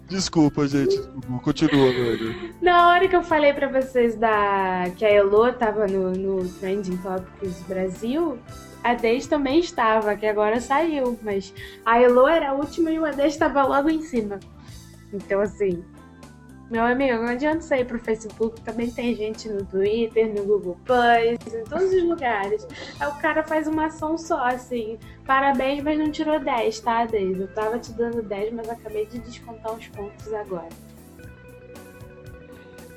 [0.08, 0.96] Desculpa, gente.
[1.42, 2.54] Continua, velho.
[2.60, 6.96] Na hora que eu falei pra vocês da que a Elo tava no, no Trending
[6.98, 8.38] Topics Brasil,
[8.84, 11.18] a Dez também estava, que agora saiu.
[11.22, 11.52] Mas
[11.84, 14.38] a Elo era a última e o Ades estava logo em cima.
[15.12, 15.84] Então, assim,
[16.70, 21.54] meu amigo, não adianta sair pro Facebook, também tem gente no Twitter, no Google Plus,
[21.54, 22.66] em todos os lugares.
[22.98, 27.38] Aí o cara faz uma ação só, assim, parabéns, mas não tirou 10, tá, Dez?
[27.38, 30.68] Eu tava te dando 10, mas acabei de descontar uns pontos agora.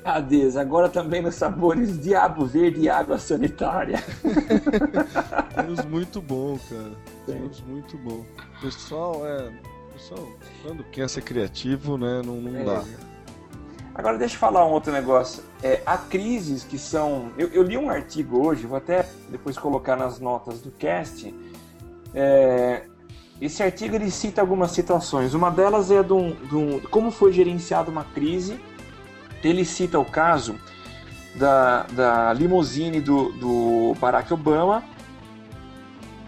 [0.02, 3.98] Ades, agora também nos sabores Diabo Verde e Água Sanitária.
[5.54, 6.92] Temos muito bom, cara.
[7.26, 8.24] Temos muito bom.
[8.62, 9.52] Pessoal, é.
[9.92, 10.26] Pessoal,
[10.62, 12.22] quando quer ser criativo, né?
[12.24, 12.64] Não, não É.
[12.64, 12.82] dá.
[14.00, 15.42] Agora deixa eu falar um outro negócio.
[15.62, 17.32] É, há crises que são.
[17.36, 21.34] Eu, eu li um artigo hoje, vou até depois colocar nas notas do cast.
[22.14, 22.84] É,
[23.38, 25.34] esse artigo ele cita algumas situações.
[25.34, 28.58] Uma delas é de um, de um- como foi gerenciada uma crise.
[29.44, 30.54] Ele cita o caso
[31.34, 34.82] da, da limusine do, do Barack Obama,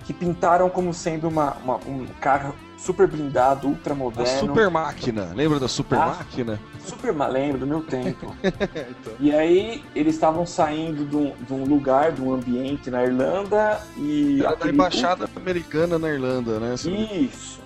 [0.05, 4.39] que pintaram como sendo uma, uma- um carro super blindado, ultra A moderno.
[4.41, 5.31] super máquina.
[5.35, 6.07] Lembra da super Ah.
[6.19, 6.59] máquina?
[6.85, 8.35] Super lembro do meu tempo.
[8.43, 9.13] Então.
[9.21, 13.81] E aí eles estavam saindo de um, de um lugar, de um ambiente na Irlanda
[13.97, 14.41] e.
[14.41, 16.75] Era da aquele- embaixada americana na Irlanda, né?
[16.75, 17.61] Isso.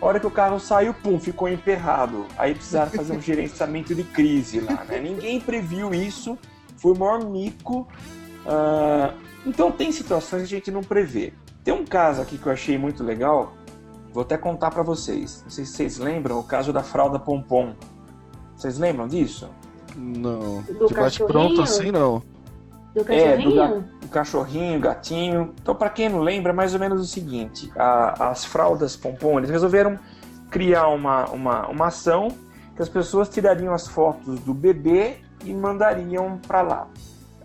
[0.00, 2.26] A hora que o carro saiu, pum, ficou emperrado.
[2.36, 5.00] Aí precisaram fazer um gerenciamento de crise lá, né?
[5.00, 6.38] Ninguém previu isso,
[6.76, 7.88] foi o maior mico.
[8.46, 9.12] Ah,
[9.46, 11.32] então tem situações que a gente não prevê.
[11.64, 13.52] Tem um caso aqui que eu achei muito legal,
[14.18, 15.42] vou até contar pra vocês.
[15.44, 17.72] Não sei se vocês lembram, o caso da fralda pompom.
[18.56, 19.48] Vocês lembram disso?
[19.96, 20.60] Não.
[20.62, 21.62] Do De bate pronto cachorrinho?
[21.62, 22.22] assim, não.
[22.94, 23.84] Do É, do cachorrinho?
[24.04, 25.54] o cachorrinho, o gatinho.
[25.62, 29.38] Então, para quem não lembra, é mais ou menos o seguinte: a- as fraldas pompom,
[29.38, 29.96] eles resolveram
[30.50, 32.26] criar uma, uma, uma ação
[32.74, 36.88] que as pessoas tirariam as fotos do bebê e mandariam para lá.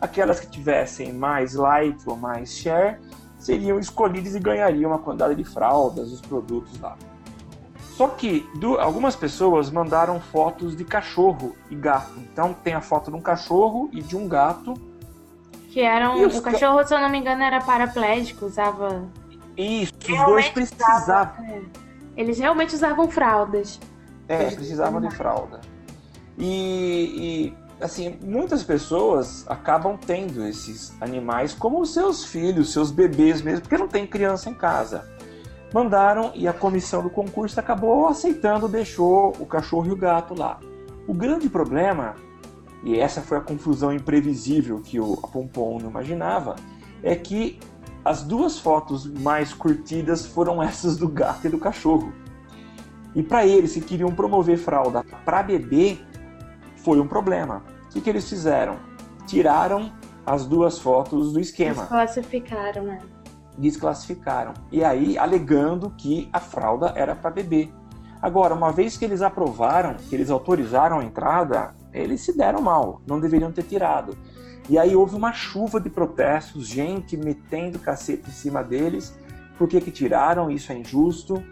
[0.02, 2.98] Aquelas que tivessem mais like ou mais share
[3.44, 6.96] seriam escolhidas e ganhariam uma quantidade de fraldas, os produtos lá.
[7.96, 12.14] Só que du- algumas pessoas mandaram fotos de cachorro e gato.
[12.18, 14.74] Então tem a foto de um cachorro e de um gato
[15.70, 16.22] Que eram.
[16.26, 19.04] Os O ca- cachorro, se eu não me engano, era paraplégico, usava.
[19.58, 21.62] Isso, os dois precisavam.
[22.18, 23.80] Eles realmente usavam fraldas.
[24.28, 25.62] É, precisavam de fralda.
[26.38, 33.62] E, e, assim, muitas pessoas acabam tendo esses animais como seus filhos, seus bebês mesmo,
[33.62, 35.08] porque não tem criança em casa.
[35.74, 40.60] Mandaram e a comissão do concurso acabou aceitando, deixou o cachorro e o gato lá.
[41.08, 42.16] O grande problema,
[42.84, 46.56] e essa foi a confusão imprevisível que o Pompom não imaginava,
[47.02, 47.60] é que
[48.06, 52.14] as duas fotos mais curtidas foram essas do gato e do cachorro.
[53.14, 55.98] E para eles que queriam promover fralda para bebê,
[56.78, 57.73] foi um problema.
[57.94, 58.80] O que, que eles fizeram?
[59.28, 59.94] Tiraram
[60.26, 63.00] as duas fotos do esquema, Desclassificaram, né?
[63.56, 64.54] desclassificaram.
[64.72, 67.70] E aí, alegando que a fralda era para bebê.
[68.20, 73.00] Agora, uma vez que eles aprovaram, que eles autorizaram a entrada, eles se deram mal,
[73.06, 74.18] não deveriam ter tirado.
[74.68, 79.16] E aí houve uma chuva de protestos, gente metendo cacete em cima deles,
[79.56, 81.44] por que, que tiraram, isso é injusto.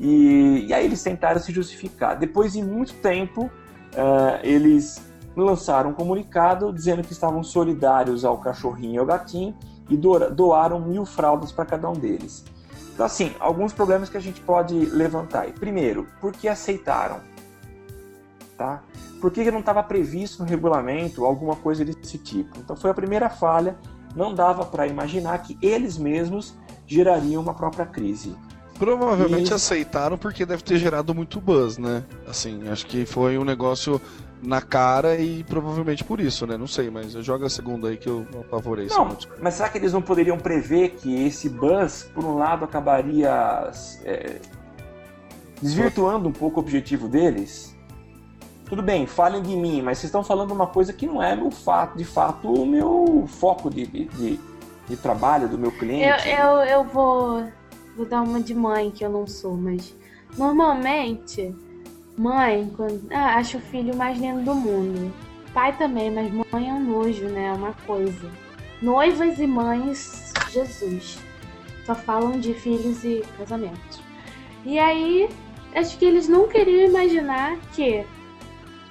[0.00, 2.16] E, e aí eles tentaram se justificar.
[2.16, 3.50] Depois de muito tempo,
[3.94, 5.02] eh, eles
[5.40, 9.54] lançaram um comunicado dizendo que estavam solidários ao cachorrinho e ao gatinho
[9.88, 12.44] e do- doaram mil fraldas para cada um deles.
[12.92, 15.46] Então, assim, alguns problemas que a gente pode levantar.
[15.52, 17.20] Primeiro, por que aceitaram?
[18.56, 18.82] Tá?
[19.20, 22.58] Por que não estava previsto no regulamento alguma coisa desse tipo?
[22.58, 23.76] Então, foi a primeira falha.
[24.14, 26.54] Não dava para imaginar que eles mesmos
[26.86, 28.36] gerariam uma própria crise.
[28.78, 32.04] Provavelmente E- aceitaram porque deve ter gerado muito buzz, né?
[32.28, 34.00] Assim, acho que foi um negócio
[34.44, 36.56] na cara e provavelmente por isso, né?
[36.56, 38.86] Não sei, mas joga a segunda aí que eu apavorei.
[38.88, 43.70] Não, mas será que eles não poderiam prever que esse buzz, por um lado, acabaria
[44.04, 44.40] é,
[45.60, 47.74] desvirtuando um pouco o objetivo deles?
[48.66, 51.50] Tudo bem, falem de mim, mas vocês estão falando uma coisa que não é meu
[51.50, 54.40] fato, de fato o meu foco de, de,
[54.88, 56.28] de- trabalho, do meu Eu, cliente.
[56.28, 57.44] eu, eu vou,
[57.96, 59.94] vou dar uma de mãe, que eu não sou, mas
[60.36, 61.54] normalmente,
[62.16, 65.12] mãe, quando, ah, acha o filho mais lindo do mundo.
[65.52, 67.46] Pai também, mas mãe é um nojo, né?
[67.46, 68.30] É uma coisa.
[68.82, 71.18] Noivas e mães, Jesus.
[71.84, 74.00] Só falam de filhos e casamentos.
[74.64, 75.28] E aí,
[75.74, 78.04] acho que eles não queriam imaginar que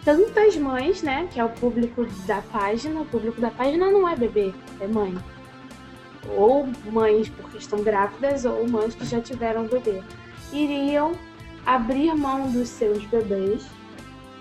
[0.06, 1.28] tantas mães, né?
[1.32, 5.16] Que é o público da página, o público da página não é bebê, é mãe
[6.30, 10.02] ou mães porque estão grávidas ou mães que já tiveram bebê,
[10.52, 11.14] iriam
[11.66, 13.66] abrir mão dos seus bebês,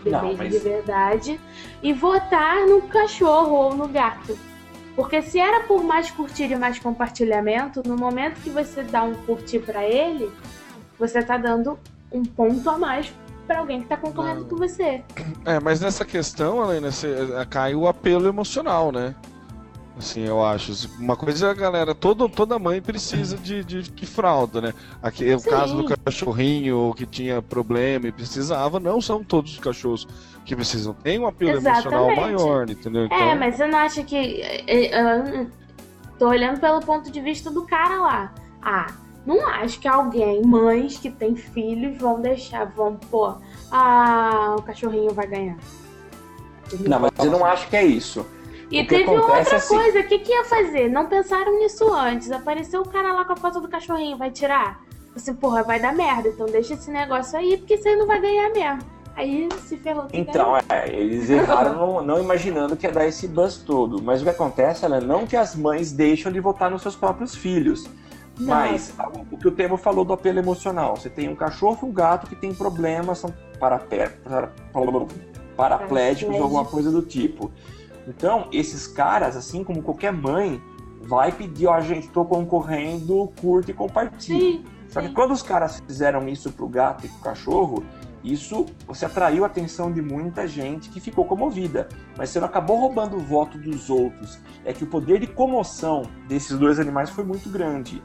[0.04, 1.40] Não, bebês mas- de verdade,
[1.82, 4.36] e votar no cachorro ou no gato.
[4.94, 9.14] Porque se era por mais curtir e mais compartilhamento, no momento que você dá um
[9.14, 10.30] curtir pra ele,
[10.98, 11.78] você tá dando
[12.12, 13.10] um ponto a mais
[13.46, 14.48] pra alguém que tá concorrendo Não.
[14.50, 15.02] com você.
[15.46, 17.06] É, mas nessa questão, além nesse,
[17.48, 19.14] cai o apelo emocional, né?
[19.96, 20.88] Assim, eu acho.
[20.98, 24.74] Uma coisa é a galera, todo, toda mãe precisa de, de, de fralda, né?
[25.02, 30.08] Aqui, o caso do cachorrinho que tinha problema e precisava, não são todos os cachorros
[30.44, 30.94] que precisam.
[30.94, 32.20] Tem um apelo emocional Exatamente.
[32.20, 33.04] maior, entendeu?
[33.04, 34.16] Então, É, mas você não acha que.
[34.16, 35.46] é, é, eu
[36.18, 38.34] tô olhando pelo ponto de vista do cara lá.
[38.62, 38.94] Ah,
[39.26, 43.34] não acho que alguém, mães que têm filhos, vão deixar, vão, pô,
[43.70, 45.58] ah, o cachorrinho vai ganhar.
[46.80, 48.26] Não, mas eu não acho que é isso.
[48.72, 50.88] E teve outra é assim- coisa, o que, que ia fazer?
[50.88, 52.30] Não pensaram nisso antes.
[52.30, 54.80] Apareceu o cara lá com a foto do cachorrinho, vai tirar?
[55.14, 58.50] Assim, porra, vai dar merda, então deixa esse negócio aí, porque você não vai ganhar
[58.50, 58.80] mesmo.
[59.14, 60.06] Aí se ferrou.
[60.10, 64.02] Então, é, eles erraram não, não imaginando que ia dar esse buzz todo.
[64.02, 67.34] Mas o que acontece é não que as mães deixam de votar nos seus próprios
[67.34, 67.84] filhos.
[68.38, 68.46] Não.
[68.46, 68.94] Mas
[69.30, 70.96] o que o Temo falou do apelo emocional.
[70.96, 74.50] Você tem um cachorro e um gato que tem problemas, são parapé, para,
[75.54, 77.50] paraplégicos ou alguma coisa do tipo.
[78.06, 80.60] Então, esses caras, assim como qualquer mãe,
[81.00, 84.58] vai pedir, ó, gente, tô concorrendo, curte e compartilhe.
[84.58, 85.14] Sim, Só que sim.
[85.14, 87.84] quando os caras fizeram isso pro gato e pro cachorro,
[88.24, 91.88] isso você atraiu a atenção de muita gente que ficou comovida.
[92.16, 94.38] Mas você não acabou roubando o voto dos outros.
[94.64, 98.02] É que o poder de comoção desses dois animais foi muito grande.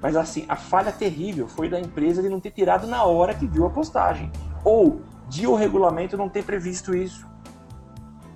[0.00, 3.46] Mas assim, a falha terrível foi da empresa de não ter tirado na hora que
[3.46, 4.32] viu a postagem.
[4.64, 7.24] Ou de o regulamento não ter previsto isso.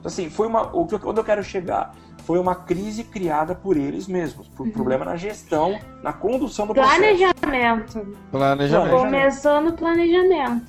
[0.06, 0.62] Então, assim, foi uma.
[0.74, 1.92] O que eu- onde eu quero chegar?
[2.24, 6.96] Foi uma crise criada por eles mesmos, por problema na gestão, na condução do processo.
[6.96, 8.16] Planejamento.
[8.30, 8.96] planejamento.
[8.96, 10.64] Começou no planejamento.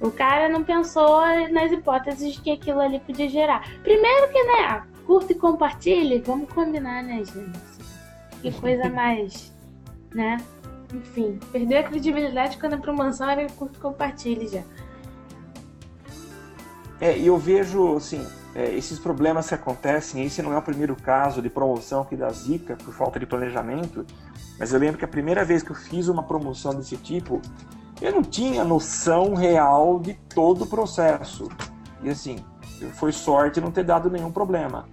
[0.00, 3.66] O cara não pensou nas hipóteses que aquilo ali podia gerar.
[3.82, 7.50] Primeiro que, né, curta e compartilhe, vamos combinar, né, gente?
[8.42, 9.52] Que coisa mais,
[10.14, 10.38] né?
[10.94, 14.62] Enfim, perdeu a credibilidade quando a promoção era curta e compartilhe já.
[17.00, 20.96] É, e eu vejo, assim, é, esses problemas que acontecem, esse não é o primeiro
[20.96, 24.04] caso de promoção que dá zica por falta de planejamento,
[24.58, 27.40] mas eu lembro que a primeira vez que eu fiz uma promoção desse tipo,
[28.00, 31.48] eu não tinha noção real de todo o processo.
[32.02, 32.38] E assim,
[32.94, 34.88] foi sorte não ter dado nenhum problema.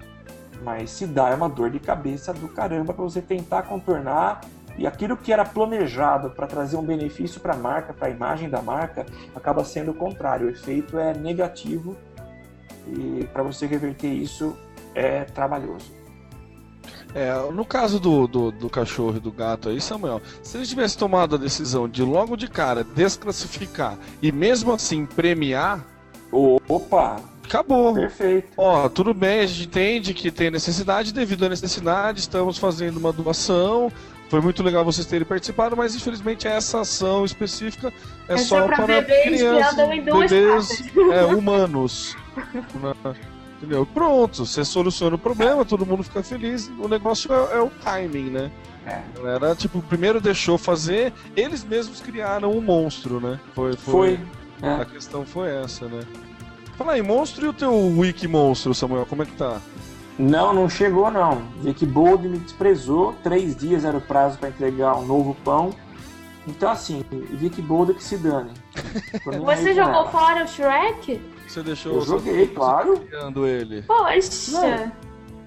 [0.64, 4.42] Mas se dá é uma dor de cabeça do caramba para você tentar contornar
[4.78, 8.50] e aquilo que era planejado para trazer um benefício para a marca, para a imagem
[8.50, 9.06] da marca,
[9.36, 10.48] acaba sendo o contrário.
[10.48, 11.96] O efeito é negativo
[12.94, 14.58] e para você reverter isso
[14.96, 15.98] é trabalhoso.
[17.14, 21.00] É, no caso do, do, do cachorro e do gato aí, Samuel, se eles tivessem
[21.00, 25.86] tomado a decisão de logo de cara desclassificar e mesmo assim premiar,
[26.32, 27.94] Opa, acabou.
[27.94, 28.50] perfeito.
[28.58, 33.14] Ó, tudo bem, a gente entende que tem necessidade, devido à necessidade, estamos fazendo uma
[33.14, 33.92] doação.
[34.30, 37.94] Foi muito legal vocês terem participado, mas infelizmente essa ação específica
[38.28, 40.84] é, É só, para bebês que crianças, andam em duas bebês
[41.14, 42.16] é, humanos.
[42.76, 43.16] Né?
[43.58, 43.86] Entendeu?
[43.88, 46.72] Pronto, você soluciona o problema, todo mundo fica feliz.
[46.80, 48.52] O negócio é, é o timing, né?
[48.86, 49.02] É.
[49.16, 53.40] A galera, tipo, primeiro deixou fazer, eles mesmos criaram um monstro, né?
[53.56, 54.20] Foi, Foi.
[54.62, 54.86] A É.
[54.86, 56.02] questão foi essa, né?
[56.78, 59.60] Fala aí, monstro e o teu wiki monstro, Samuel, como é que tá?
[60.18, 61.44] Não, não chegou não.
[61.62, 63.14] Vi que Bold me desprezou.
[63.24, 65.72] Três dias era o prazo para entregar um novo pão.
[66.48, 67.04] Então, assim,
[67.62, 68.52] Boulder que se dane.
[69.46, 70.10] Você jogou ela.
[70.10, 71.22] fora o Shrek?
[71.48, 73.00] Você deixou Eu joguei, claro.
[73.00, 73.82] criando ele.
[73.84, 74.92] Poxa.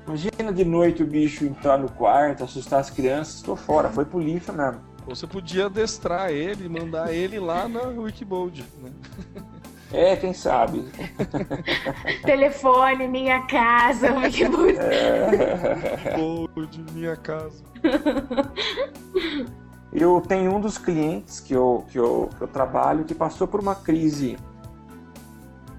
[0.07, 4.19] Imagina de noite o bicho entrar no quarto, assustar as crianças, tô fora, foi pro
[4.19, 4.81] lixo mesmo.
[5.07, 8.91] Você podia adestrar ele e mandar ele lá na Wikibold, né?
[9.93, 10.85] É, quem sabe.
[12.25, 14.09] Telefone, minha casa.
[14.31, 14.81] que bonito.
[16.17, 17.63] Wikibold, minha casa.
[19.93, 23.61] Eu tenho um dos clientes que eu, que eu, que eu trabalho que passou por
[23.61, 24.39] uma crise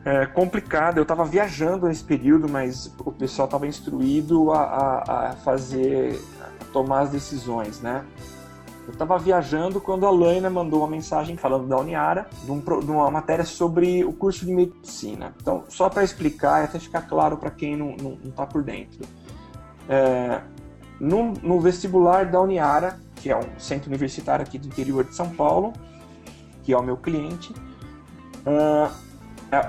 [0.06, 1.00] é, complicada.
[1.00, 6.66] Eu estava viajando nesse período, mas o pessoal estava instruído a, a, a fazer, a
[6.66, 8.06] tomar as decisões, né?
[8.88, 12.92] Eu estava viajando quando a Laina mandou uma mensagem falando da Uniara, de, um de
[12.92, 15.34] uma matéria sobre o curso de medicina.
[15.40, 17.96] Então, só para explicar e até ficar claro para quem não
[18.26, 19.08] está por dentro.
[19.88, 20.42] É,
[21.00, 25.30] no, no vestibular da Uniara, que é um centro universitário aqui do interior de São
[25.30, 25.74] Paulo,
[26.64, 27.54] que é o meu cliente,
[28.46, 28.90] é,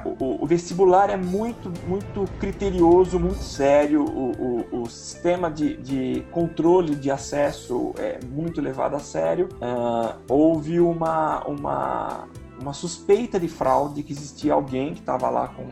[0.04, 4.30] o, o vestibular é muito, muito criterioso, muito sério, o,
[4.72, 9.48] o- o sistema de, de controle de acesso é muito levado a sério.
[9.60, 12.28] Ah, houve uma, uma,
[12.60, 15.68] uma suspeita de fraude, que existia alguém que estava lá com,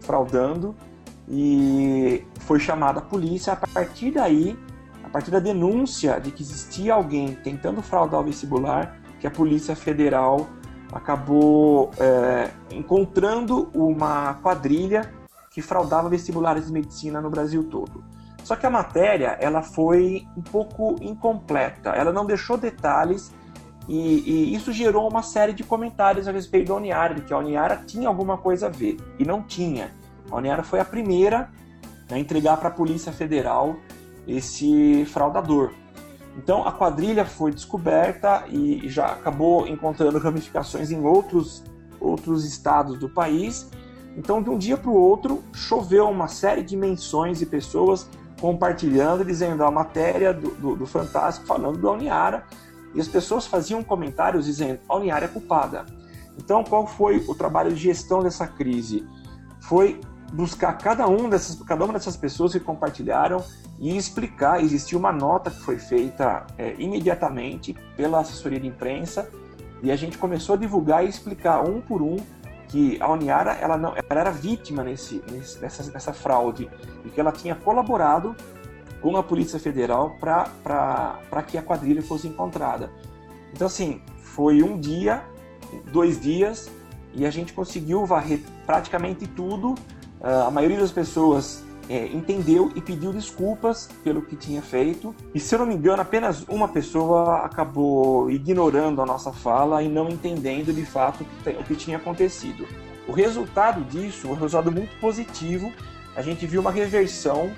[0.00, 0.74] fraudando,
[1.28, 3.52] e foi chamada a polícia.
[3.52, 4.58] A partir daí,
[5.04, 9.76] a partir da denúncia de que existia alguém tentando fraudar o vestibular, que a Polícia
[9.76, 10.48] Federal
[10.92, 15.12] acabou é, encontrando uma quadrilha
[15.50, 18.04] que fraudava vestibulares de medicina no Brasil todo.
[18.44, 23.32] Só que a matéria ela foi um pouco incompleta, ela não deixou detalhes
[23.88, 27.38] e, e isso gerou uma série de comentários a respeito da Uniara, de que a
[27.38, 29.92] Uniara tinha alguma coisa a ver e não tinha.
[30.30, 31.50] A Uniara foi a primeira
[32.10, 33.76] a entregar para a Polícia Federal
[34.26, 35.72] esse fraudador.
[36.36, 41.62] Então a quadrilha foi descoberta e já acabou encontrando ramificações em outros,
[42.00, 43.70] outros estados do país.
[44.16, 48.08] Então de um dia para o outro choveu uma série de menções e pessoas
[48.40, 52.44] compartilhando, dizendo a matéria do, do, do Fantástico falando da Uniara
[52.94, 55.84] e as pessoas faziam comentários dizendo a Uniara é culpada.
[56.36, 59.06] Então qual foi o trabalho de gestão dessa crise?
[59.60, 60.00] Foi
[60.32, 63.44] buscar cada, um dessas, cada uma dessas pessoas que compartilharam
[63.82, 64.62] e explicar.
[64.62, 69.28] Existiu uma nota que foi feita é, imediatamente pela assessoria de imprensa
[69.82, 72.16] e a gente começou a divulgar e explicar um por um
[72.68, 76.70] que a Uniara ela não, ela era vítima nesse, nesse, nessa, nessa fraude
[77.04, 78.34] e que ela tinha colaborado
[79.02, 82.88] com a Polícia Federal para que a quadrilha fosse encontrada.
[83.52, 85.24] Então, assim, foi um dia,
[85.92, 86.70] dois dias,
[87.12, 89.74] e a gente conseguiu varrer praticamente tudo.
[90.20, 95.14] Uh, a maioria das pessoas é, entendeu e pediu desculpas pelo que tinha feito.
[95.34, 99.90] E se eu não me engano, apenas uma pessoa acabou ignorando a nossa fala e
[99.90, 102.66] não entendendo de fato o que, tinha acontecido.
[103.06, 105.70] O resultado disso, um resultado muito positivo,
[106.16, 107.52] a gente viu uma reversão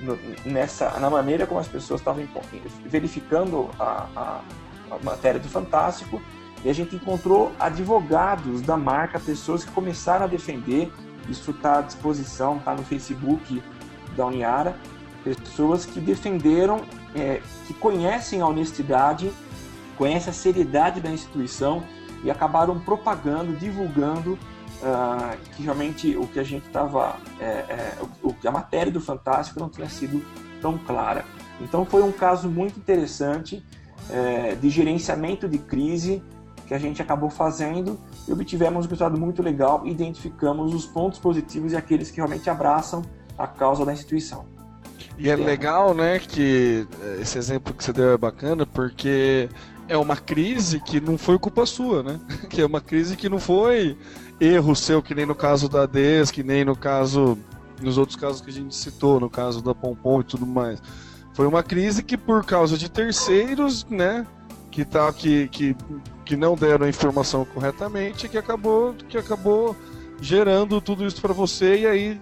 [0.00, 0.16] no,
[0.46, 2.24] nessa na maneira como as pessoas estavam
[2.86, 4.40] verificando a, a,
[4.92, 6.22] a matéria do Fantástico
[6.64, 10.92] e a gente encontrou advogados da marca, pessoas que começaram a defender
[11.28, 13.62] isso está à disposição, está no Facebook
[14.20, 14.76] da Uniara.
[15.24, 16.82] Pessoas que defenderam,
[17.14, 19.30] é, que conhecem a honestidade,
[19.96, 21.82] conhecem a seriedade da instituição
[22.22, 28.34] e acabaram propagando, divulgando uh, que realmente o que a gente estava, é, é, o,
[28.46, 30.24] a matéria do Fantástico não tinha sido
[30.60, 31.24] tão clara.
[31.60, 33.62] Então foi um caso muito interessante
[34.10, 36.22] é, de gerenciamento de crise
[36.66, 37.98] que a gente acabou fazendo
[38.28, 43.02] e obtivemos um resultado muito legal identificamos os pontos positivos e aqueles que realmente abraçam
[43.40, 44.44] a causa da instituição.
[45.18, 46.86] E é legal, né, que
[47.20, 49.48] esse exemplo que você deu é bacana, porque
[49.88, 52.20] é uma crise que não foi culpa sua, né?
[52.48, 53.98] Que é uma crise que não foi
[54.40, 57.36] erro seu, que nem no caso da DES, que nem no caso,
[57.82, 60.80] nos outros casos que a gente citou, no caso da Pompom e tudo mais.
[61.34, 64.26] Foi uma crise que por causa de terceiros, né,
[64.70, 65.76] que tá que, que,
[66.24, 69.76] que não deram a informação corretamente que acabou que acabou
[70.20, 72.20] gerando tudo isso para você e aí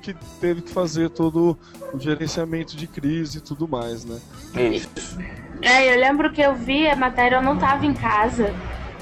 [0.00, 1.58] que teve que fazer todo
[1.92, 4.18] o gerenciamento de crise e tudo mais, né?
[4.54, 5.18] Isso.
[5.62, 8.54] É, eu lembro que eu vi a matéria, eu não tava em casa.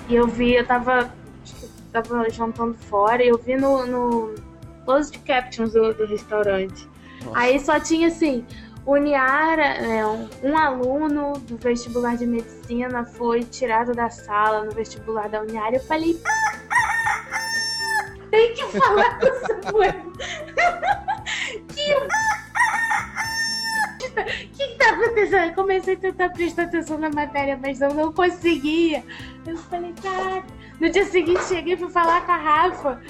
[0.09, 1.13] E eu vi, eu tava,
[1.93, 4.35] tava jantando fora e eu vi no, no
[4.85, 6.89] closed captions do, do restaurante.
[7.25, 7.39] Nossa.
[7.39, 8.45] Aí só tinha assim,
[8.87, 15.29] Uniara, é, um, um, aluno do vestibular de medicina foi tirado da sala no vestibular
[15.29, 15.77] da Uniara.
[15.77, 16.19] Eu falei,
[18.31, 19.95] tem que falar com o Samuel.
[21.75, 21.95] que...
[24.19, 25.49] O que tá acontecendo?
[25.49, 29.05] Eu comecei a tentar prestar atenção na matéria, mas eu não conseguia.
[29.47, 30.47] Eu falei, caraca.
[30.81, 33.01] No dia seguinte cheguei pra falar com a Rafa.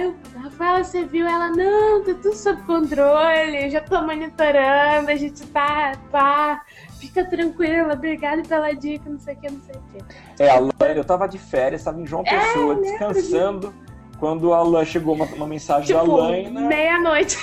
[0.00, 1.26] Eu, Rafaela, você viu?
[1.26, 6.62] Ela, não, tá tudo sob controle, eu já tô monitorando, a gente tá, pá,
[6.98, 10.42] fica tranquila, obrigada pela dica, não sei o que, não sei o que.
[10.42, 13.74] É, a eu tava de férias, tava em João É, Pessoa, lembro descansando,
[14.22, 17.36] quando a Lan chegou uma, uma mensagem da Tipo, Laina, meia-noite.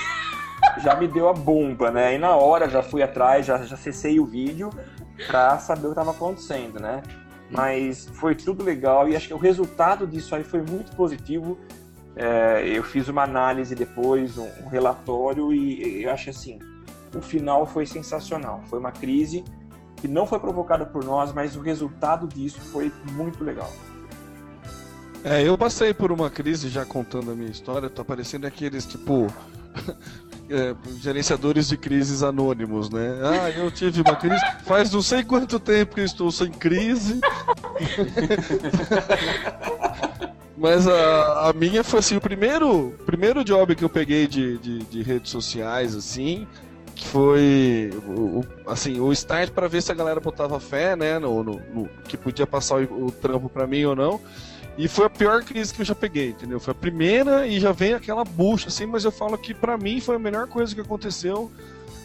[0.82, 2.16] já me deu a bomba, né?
[2.16, 4.70] E na hora já fui atrás, já, já acessei o vídeo
[5.28, 7.04] pra saber o que tava acontecendo, né?
[7.52, 11.58] Mas foi tudo legal e acho que o resultado disso aí foi muito positivo.
[12.16, 16.60] É, eu fiz uma análise depois, um, um relatório e eu acho assim,
[17.14, 18.62] o final foi sensacional.
[18.70, 19.44] Foi uma crise
[19.98, 23.70] que não foi provocada por nós, mas o resultado disso foi muito legal.
[25.24, 29.28] É, eu passei por uma crise já contando a minha história, tô parecendo aqueles tipo.
[30.50, 33.20] é, gerenciadores de crises anônimos, né?
[33.24, 34.42] Ah, eu tive uma crise.
[34.66, 37.20] Faz não sei quanto tempo que eu estou sem crise.
[40.58, 44.80] Mas a, a minha foi assim, o primeiro, primeiro job que eu peguei de, de,
[44.80, 46.46] de redes sociais, assim,
[46.98, 51.62] foi o- assim, o start para ver se a galera botava fé, né, no, no-
[51.74, 54.20] no- que podia passar o, o trampo para mim ou não.
[54.80, 56.58] E foi a pior crise que eu já peguei, entendeu?
[56.58, 60.00] Foi a primeira e já vem aquela bucha, assim, mas eu falo que pra mim
[60.00, 61.52] foi a melhor coisa que aconteceu,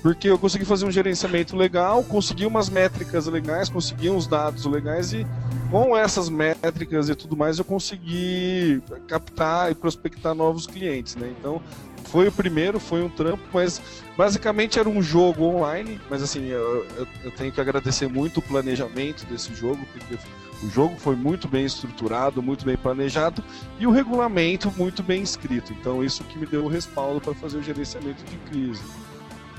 [0.02, 5.12] porque eu consegui fazer um gerenciamento legal, consegui umas métricas legais, consegui uns dados legais
[5.12, 5.24] e
[5.70, 11.32] com essas métricas e tudo mais eu consegui captar e prospectar novos clientes, né?
[11.38, 11.62] Então
[12.06, 13.80] foi o primeiro, foi um trampo, mas
[14.18, 18.42] basicamente era um jogo online, mas assim, eu, eu- eu tenho que agradecer muito o
[18.42, 20.18] planejamento desse jogo, porque
[20.62, 23.43] o jogo foi muito bem estruturado, muito bem planejado
[23.78, 25.72] e o regulamento muito bem escrito.
[25.72, 28.82] Então isso que me deu o respaldo para fazer o gerenciamento de crise.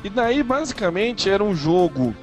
[0.03, 2.15] E daí basicamente era um jogo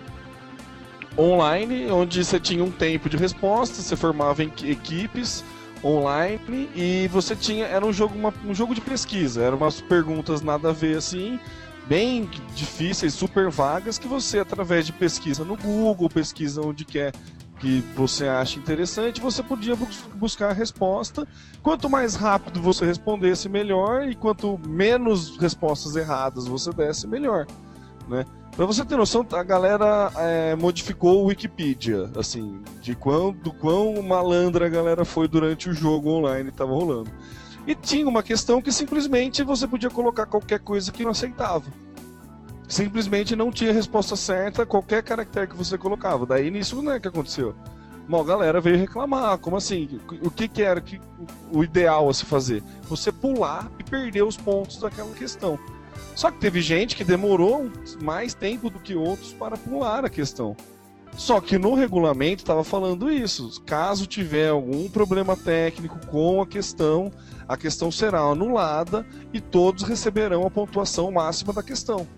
[1.19, 5.45] online onde você tinha um tempo de resposta, você formava equipes
[5.85, 10.41] online e você tinha era um jogo uma- um jogo de pesquisa, eram umas perguntas
[10.41, 11.39] nada a ver assim,
[11.89, 17.13] bem difíceis, super vagas que você através de pesquisa no Google, pesquisa onde quer
[17.59, 21.27] que você acha interessante, você podia bus- buscar a resposta.
[21.63, 27.47] Quanto mais rápido você respondesse, melhor, e quanto menos respostas erradas você desse, melhor.
[28.09, 28.25] Né?
[28.57, 34.03] Pra você ter noção, a galera é, modificou o Wikipedia, assim, de quão, do quão
[34.03, 37.11] malandra a galera foi durante o jogo online que tava rolando.
[37.67, 41.65] E tinha uma questão que simplesmente você podia colocar qualquer coisa que não aceitava.
[42.73, 46.25] Simplesmente não tinha resposta certa qualquer caractere que você colocava.
[46.25, 47.55] Daí nisso, né, que aconteceu?
[48.09, 50.01] Uma galera veio reclamar, como assim?
[50.23, 50.99] O que, que era que,
[51.53, 52.63] o ideal a se fazer?
[52.85, 55.59] Você pular e perder os pontos daquela questão.
[56.17, 57.71] Só que teve gente que demorou
[58.01, 60.57] mais tempo do que outros para pular a questão.
[61.15, 63.61] Só que no regulamento estava falando isso.
[63.67, 67.13] Caso tiver algum problema técnico com a questão,
[67.47, 72.09] a questão será anulada e todos receberão a pontuação máxima da questão.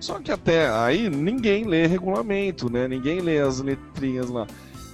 [0.00, 2.88] Só que até aí ninguém lê regulamento, né?
[2.88, 4.46] Ninguém lê as letrinhas lá.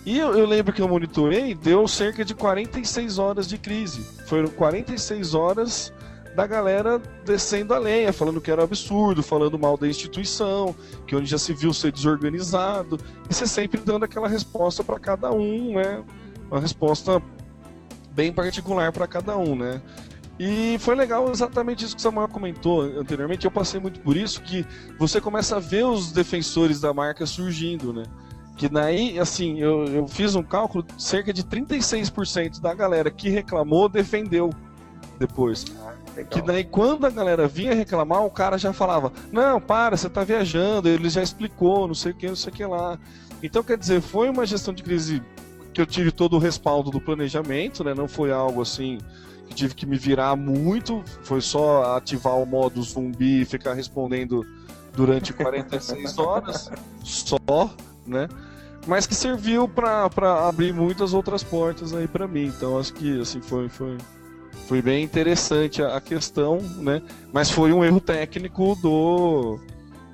[0.04, 4.02] E eu, eu lembro que eu monitorei, deu cerca de 46 horas de crise.
[4.26, 5.92] Foram 46 horas
[6.36, 10.76] da galera descendo a lenha, falando que era absurdo, falando mal da instituição,
[11.06, 15.32] que onde já se viu ser desorganizado, e você sempre dando aquela resposta para cada
[15.32, 16.04] um, né?
[16.50, 17.22] Uma resposta
[18.10, 19.80] bem particular para cada um, né?
[20.38, 23.44] E foi legal exatamente isso que o Samuel comentou anteriormente.
[23.44, 24.66] Eu passei muito por isso que
[24.98, 28.02] você começa a ver os defensores da marca surgindo, né?
[28.56, 33.88] Que daí, assim, eu, eu fiz um cálculo, cerca de 36% da galera que reclamou
[33.88, 34.50] defendeu
[35.18, 35.64] depois.
[36.30, 40.24] Que daí, quando a galera vinha reclamar, o cara já falava: Não, para, você tá
[40.24, 42.98] viajando, ele já explicou, não sei o que, não sei o que lá.
[43.42, 45.22] Então, quer dizer, foi uma gestão de crise
[45.74, 47.92] que eu tive todo o respaldo do planejamento, né?
[47.94, 48.98] Não foi algo assim
[49.54, 54.44] tive que me virar muito, foi só ativar o modo zumbi e ficar respondendo
[54.94, 56.70] durante 46 horas
[57.02, 57.70] só,
[58.06, 58.28] né?
[58.86, 62.46] Mas que serviu para abrir muitas outras portas aí para mim.
[62.46, 63.98] Então acho que assim foi foi
[64.68, 67.02] foi bem interessante a, a questão, né?
[67.32, 69.58] Mas foi um erro técnico do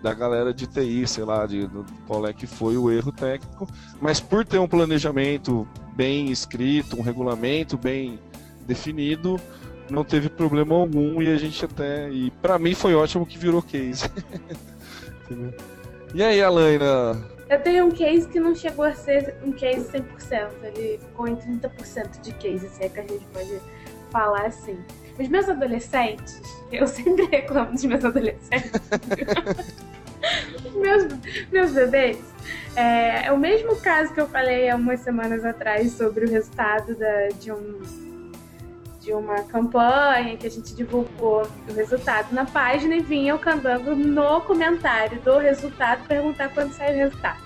[0.03, 1.71] da galera de TI, sei lá, de,
[2.09, 3.69] qual é que foi o erro técnico.
[4.01, 8.19] Mas por ter um planejamento bem escrito, um regulamento bem
[8.67, 9.41] definido,
[9.91, 12.11] não teve problema algum e a gente até.
[12.11, 14.09] E para mim foi ótimo que virou case.
[16.15, 17.17] E aí, Alaina?
[17.49, 21.37] Eu tenho um case que não chegou a ser um case 100%, ele ficou em
[21.37, 23.59] 30% de case, se é que a gente pode
[24.11, 24.79] falar assim.
[25.19, 26.41] Os meus adolescentes,
[26.71, 28.73] eu sempre reclamo dos meus adolescentes.
[30.77, 31.05] meus,
[31.51, 32.19] meus bebês.
[32.77, 36.95] É, é, o mesmo caso que eu falei há umas semanas atrás sobre o resultado
[36.95, 37.81] da, de, um,
[39.03, 43.97] de uma campanha que a gente divulgou o resultado na página e vinha o candango
[43.97, 47.41] no comentário do resultado perguntar quando sai o resultado.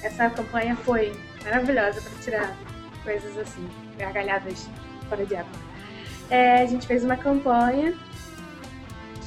[0.00, 1.12] Essa campanha foi
[1.44, 2.56] maravilhosa para tirar
[3.02, 3.68] coisas assim,
[3.98, 4.68] gargalhadas
[5.08, 5.58] fora de época.
[6.30, 7.92] É, a gente fez uma campanha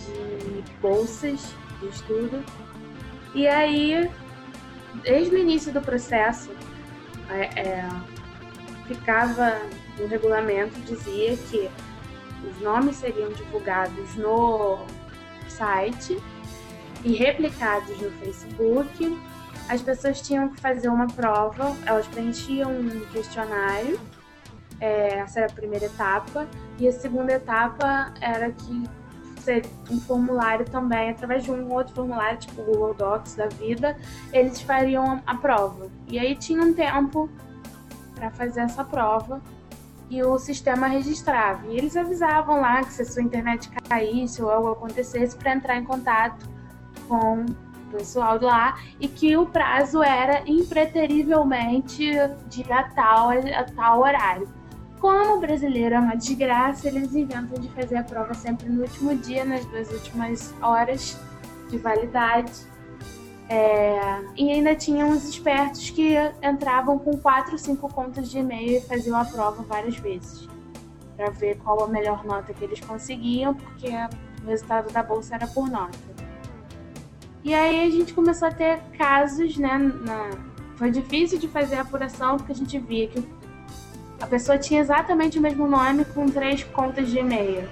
[0.05, 2.41] de bolsas de estudo
[3.35, 4.09] e aí,
[5.03, 6.51] desde o início do processo,
[7.29, 7.89] é, é,
[8.87, 9.59] ficava
[9.99, 11.69] no regulamento, dizia que
[12.47, 14.79] os nomes seriam divulgados no
[15.47, 16.21] site
[17.03, 19.19] e replicados no Facebook.
[19.69, 23.99] As pessoas tinham que fazer uma prova, elas preenchiam um questionário,
[24.79, 26.47] é, essa era a primeira etapa,
[26.77, 28.83] e a segunda etapa era que
[29.89, 33.97] um formulário também, através de um outro formulário, tipo o Google Docs da vida,
[34.31, 35.89] eles fariam a prova.
[36.07, 37.29] E aí tinha um tempo
[38.15, 39.41] para fazer essa prova
[40.09, 41.67] e o sistema registrava.
[41.67, 45.77] E eles avisavam lá que se a sua internet caísse ou algo acontecesse para entrar
[45.77, 46.47] em contato
[47.07, 52.11] com o pessoal lá e que o prazo era impreterivelmente
[52.47, 54.47] de a tal, a tal horário.
[54.99, 59.13] Como o brasileiro é uma desgraça, eles inventam de fazer a prova sempre no último
[59.15, 61.19] dia, nas duas últimas horas
[61.69, 62.53] de validade.
[63.49, 64.21] É...
[64.35, 69.17] E ainda tinham os espertos que entravam com quatro, cinco contas de e-mail e faziam
[69.19, 70.47] a prova várias vezes
[71.15, 73.89] para ver qual a melhor nota que eles conseguiam, porque
[74.43, 75.97] o resultado da bolsa era por nota.
[77.43, 79.77] E aí a gente começou a ter casos, né?
[79.77, 80.29] Na...
[80.75, 83.23] Foi difícil de fazer a apuração porque a gente via que
[84.19, 87.69] a pessoa tinha exatamente o mesmo nome com três contas de e-mail.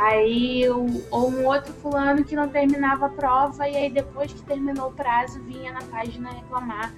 [0.00, 0.62] Aí,
[1.10, 4.92] ou um outro fulano que não terminava a prova, e aí depois que terminou o
[4.92, 6.94] prazo, vinha na página reclamar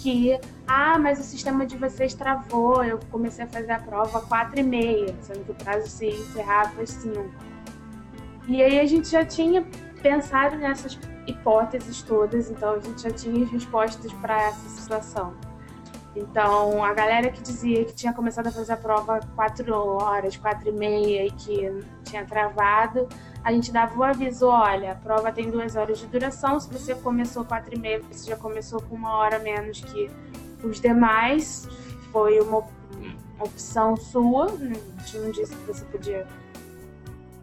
[0.00, 4.60] que, ah, mas o sistema de vocês travou, eu comecei a fazer a prova quatro
[4.60, 7.28] e meia, sendo que o prazo se encerrava às cinco.
[8.46, 9.66] E aí a gente já tinha
[10.00, 15.34] pensado nessas hipóteses todas, então a gente já tinha respostas para essa situação.
[16.14, 20.68] Então, a galera que dizia que tinha começado a fazer a prova 4 horas, 4
[20.68, 23.08] e meia e que tinha travado,
[23.42, 26.94] a gente dava o aviso, olha, a prova tem duas horas de duração, se você
[26.94, 30.10] começou 4 e meia, você já começou com uma hora menos que
[30.62, 31.68] os demais,
[32.12, 32.62] foi uma
[33.40, 36.26] opção sua, a gente não disse que você podia,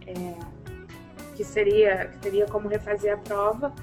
[0.07, 0.35] é,
[1.35, 3.73] que seria, que teria como refazer a prova,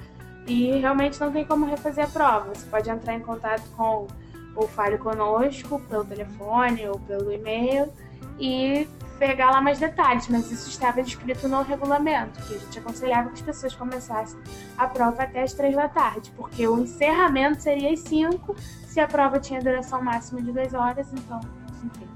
[0.47, 4.07] e realmente não tem como refazer a prova, você pode entrar em contato com
[4.55, 7.91] ou fale conosco pelo telefone ou pelo e-mail
[8.37, 8.87] e
[9.19, 13.35] pegar lá mais detalhes, mas isso estava descrito no regulamento, que a gente aconselhava que
[13.35, 14.39] as pessoas começassem
[14.77, 18.55] a prova até as três da tarde, porque o encerramento seria às cinco,
[18.87, 21.39] se a prova tinha duração máxima de duas horas, então,
[21.83, 22.07] enfim,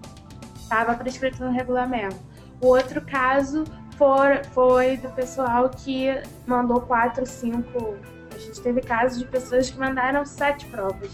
[0.55, 2.15] estava prescrito no regulamento.
[2.61, 3.65] O outro caso
[3.97, 6.09] for, foi do pessoal que
[6.47, 7.97] mandou quatro, cinco.
[8.33, 11.11] A gente teve casos de pessoas que mandaram sete provas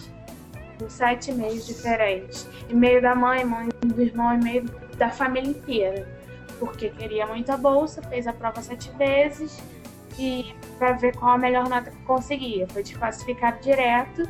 [0.79, 2.47] com sete e-mails diferentes.
[2.69, 6.07] E-mail da mãe, mãe do irmão, e-mail da família inteira.
[6.59, 9.57] Porque queria muita bolsa, fez a prova sete vezes
[10.17, 12.67] e para ver qual a melhor nota que conseguia.
[12.67, 14.29] Foi desclassificado direto,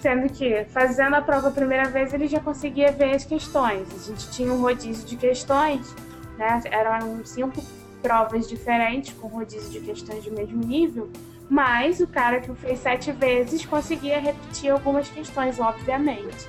[0.00, 3.86] sendo que fazendo a prova a primeira vez ele já conseguia ver as questões.
[3.94, 5.94] A gente tinha um rodízio de questões,
[6.38, 6.60] né?
[6.70, 7.62] Eram cinco
[8.02, 11.10] provas diferentes com rodízio de questões do mesmo nível
[11.50, 16.48] mas o cara que fez sete vezes conseguia repetir algumas questões, obviamente.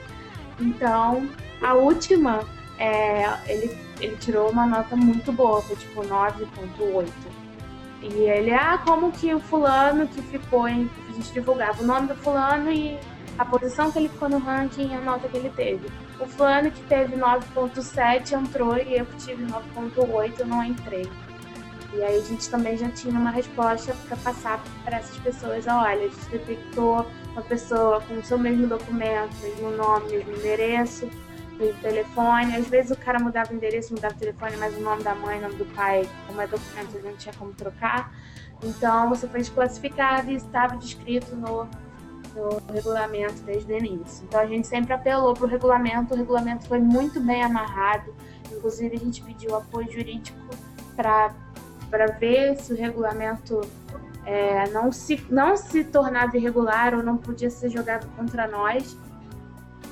[0.59, 1.27] Então,
[1.59, 2.45] a última,
[2.81, 7.07] é, ele, ele tirou uma nota muito boa, foi tipo 9.8.
[8.01, 10.89] E ele, ah, como que o fulano que ficou em.
[11.07, 12.97] A gente divulgava o nome do fulano e
[13.37, 15.87] a posição que ele ficou no ranking e a nota que ele teve.
[16.19, 21.07] O fulano que teve 9.7 entrou e eu que tive 9.8 eu não entrei.
[21.93, 25.67] E aí a gente também já tinha uma resposta para passar para essas pessoas.
[25.67, 31.07] Olha, a gente detectou uma pessoa com o seu mesmo documento, mesmo nome, mesmo endereço,
[31.61, 32.55] mesmo telefone.
[32.55, 35.39] Às vezes o cara mudava o endereço, mudava o telefone, mas o nome da mãe,
[35.39, 38.11] o nome do pai, como é documento, não tinha como trocar.
[38.63, 41.67] Então você foi desclassificado e estava descrito no,
[42.35, 44.25] no regulamento desde o início.
[44.25, 48.13] Então a gente sempre apelou para o regulamento, o regulamento foi muito bem amarrado.
[48.51, 50.38] Inclusive a gente pediu apoio jurídico
[50.95, 51.33] para
[52.19, 53.61] ver se o regulamento
[54.25, 58.95] é, não, se, não se tornava irregular ou não podia ser jogado contra nós.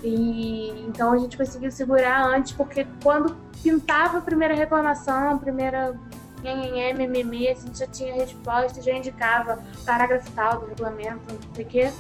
[0.04, 6.00] E então a gente conseguiu segurar antes, porque quando pintava a primeira reclamação, a primeira
[6.96, 11.68] mimimi, a gente já tinha resposta, já indicava parágrafo tal do regulamento, não sei o
[11.68, 11.92] quê.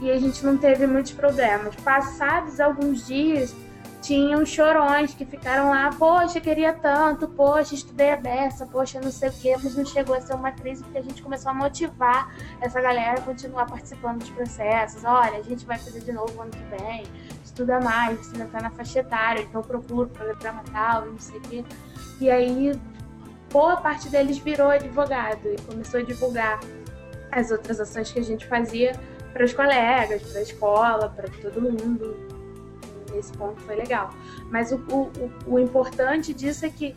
[0.00, 1.74] E a gente não teve muitos problemas.
[1.76, 3.54] Passados alguns dias,
[4.00, 9.28] tinham chorões que ficaram lá, poxa, queria tanto, poxa, estudei a beça, poxa, não sei
[9.28, 12.32] o quê, mas não chegou a ser uma crise porque a gente começou a motivar
[12.60, 15.04] essa galera a continuar participando dos processos.
[15.04, 17.04] Olha, a gente vai fazer de novo ano que vem,
[17.44, 21.42] estuda mais, você ainda tá na faixa etária, então procuro programa tal, não sei o
[21.42, 21.64] quê.
[22.20, 22.80] E aí,
[23.50, 26.60] boa parte deles virou advogado e começou a divulgar
[27.32, 28.92] as outras ações que a gente fazia
[29.32, 32.27] para os colegas, para a escola, para todo mundo
[33.18, 34.10] esse ponto foi legal.
[34.50, 36.94] Mas o, o, o importante disso é que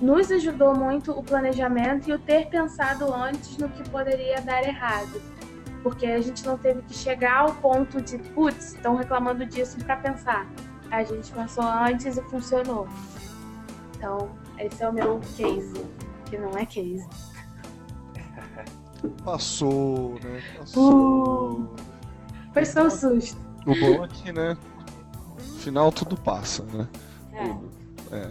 [0.00, 5.22] nos ajudou muito o planejamento e o ter pensado antes no que poderia dar errado.
[5.82, 9.96] Porque a gente não teve que chegar ao ponto de, putz, estão reclamando disso para
[9.96, 10.46] pensar.
[10.90, 12.88] A gente pensou antes e funcionou.
[13.96, 15.86] Então, esse é o meu case,
[16.26, 17.08] que não é case.
[19.24, 20.42] Passou, né?
[20.58, 21.60] Passou.
[21.60, 21.76] Uh,
[22.52, 23.40] foi só um susto.
[23.66, 24.56] O bom aqui, é né?
[25.62, 26.88] Final tudo passa, né?
[27.32, 28.16] É.
[28.16, 28.30] é.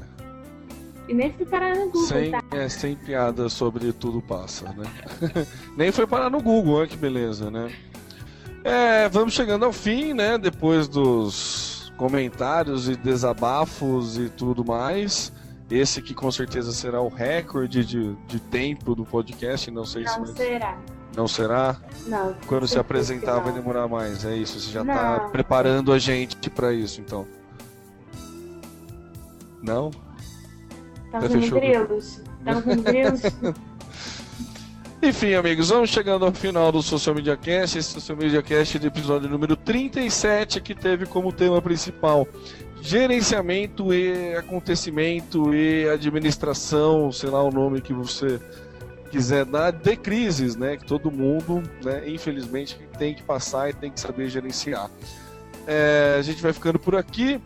[1.08, 2.44] E nem fui parar no Google, sem, tá?
[2.52, 4.86] É, sem piada sobre tudo passa, né?
[5.76, 7.72] nem foi parar no Google, olha que beleza, né?
[8.64, 10.38] É, vamos chegando ao fim, né?
[10.38, 15.34] Depois dos comentários e desabafos e tudo mais.
[15.70, 20.14] Esse que com certeza será o recorde de, de tempo do podcast, não sei não
[20.14, 20.20] se.
[20.20, 20.78] Não será.
[21.16, 21.76] Não será?
[22.08, 22.36] Não.
[22.48, 24.60] Quando se apresentar vai demorar mais, é isso.
[24.60, 27.28] Você já está preparando a gente para isso, então.
[29.62, 29.92] Não?
[31.06, 32.22] Estamos tá com grilos.
[32.40, 33.22] Estamos com grilos.
[35.04, 37.78] Enfim, amigos, vamos chegando ao final do Social Media Cast.
[37.78, 42.28] Esse Social Media Cast do episódio número 37, que teve como tema principal
[42.82, 48.40] gerenciamento e acontecimento e administração, sei lá o nome que você
[49.12, 53.92] quiser dar de crises, né, que todo mundo, né, infelizmente, tem que passar e tem
[53.92, 54.90] que saber gerenciar.
[55.68, 57.40] É, a gente vai ficando por aqui.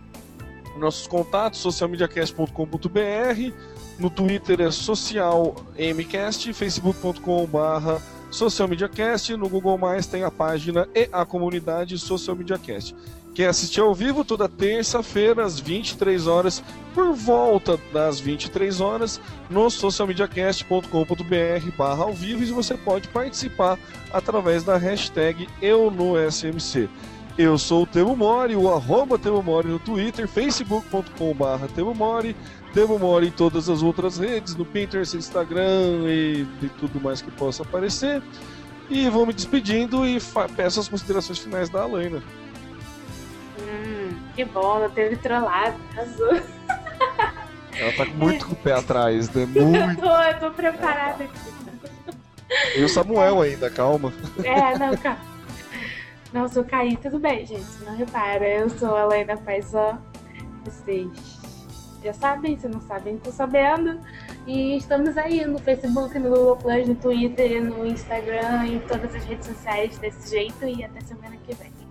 [0.78, 3.54] Nossos contatos, socialmediacast.com.br,
[3.98, 9.80] no Twitter é socialmcast, facebook.com.br socialmediacast, no Google
[10.12, 12.94] tem a página e a comunidade Social Media Cast.
[13.36, 16.64] Quer assistir ao vivo toda terça-feira, às 23 horas,
[16.94, 23.78] por volta das 23 horas, no socialmediacast.com.br barra ao vivo e você pode participar
[24.14, 26.88] através da hashtag EuNoSMC.
[27.38, 32.34] Eu sou o Temo Mori, o arroba Temo Mori no Twitter, facebook.com barra Temo Mori,
[32.74, 37.32] Temo Mori em todas as outras redes, no Pinterest, Instagram e, e tudo mais que
[37.32, 38.24] possa aparecer.
[38.90, 40.20] E vou me despedindo e
[40.56, 42.24] peço as considerações finais da Alaina.
[44.36, 46.41] Que bom, não teve trollado, arrasou.
[47.78, 49.45] Ela tá muito com o pé atrás, né?
[49.56, 49.76] Muito.
[49.76, 51.56] eu, tô, eu tô preparada aqui.
[52.78, 54.14] E o Samuel ainda, calma.
[54.44, 55.20] É, não, calma.
[56.32, 57.66] Não, se eu cair, tudo bem, gente.
[57.86, 59.98] Não repara, eu sou a Lena Paisó.
[60.64, 61.10] Vocês
[62.03, 63.99] já sabem, se não sabem, tô sabendo.
[64.45, 69.24] E estamos aí no Facebook, no Google Plus, no Twitter, no Instagram, em todas as
[69.24, 70.66] redes sociais desse jeito.
[70.66, 71.85] E até semana que vem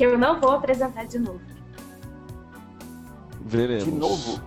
[0.00, 1.42] que eu não vou apresentar de novo.
[3.42, 3.84] Veremos.
[3.84, 4.42] De novo?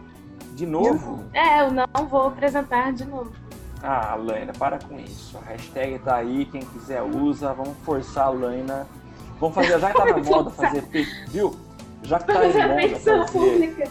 [0.56, 1.24] De novo?
[1.32, 3.32] É, eu não vou apresentar de novo.
[3.84, 5.38] Ah, Laina, para com isso.
[5.38, 7.54] A hashtag tá aí, quem quiser usa.
[7.54, 8.88] Vamos forçar a Laina.
[9.40, 10.82] Vamos fazer, já que tá na moda fazer,
[11.28, 11.56] viu?
[12.04, 13.88] Já que tá em moda fazer, pública.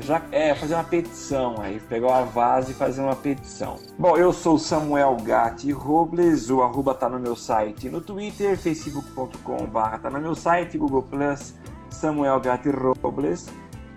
[0.00, 3.76] Já, é, fazer uma petição aí, pegar uma vase e fazer uma petição.
[3.98, 9.64] Bom, eu sou Samuel Gatti Robles, o arroba tá no meu site no Twitter, facebook.com
[9.66, 11.54] barra tá no meu site, Google Plus,
[11.88, 13.48] Samuel Gatti Robles.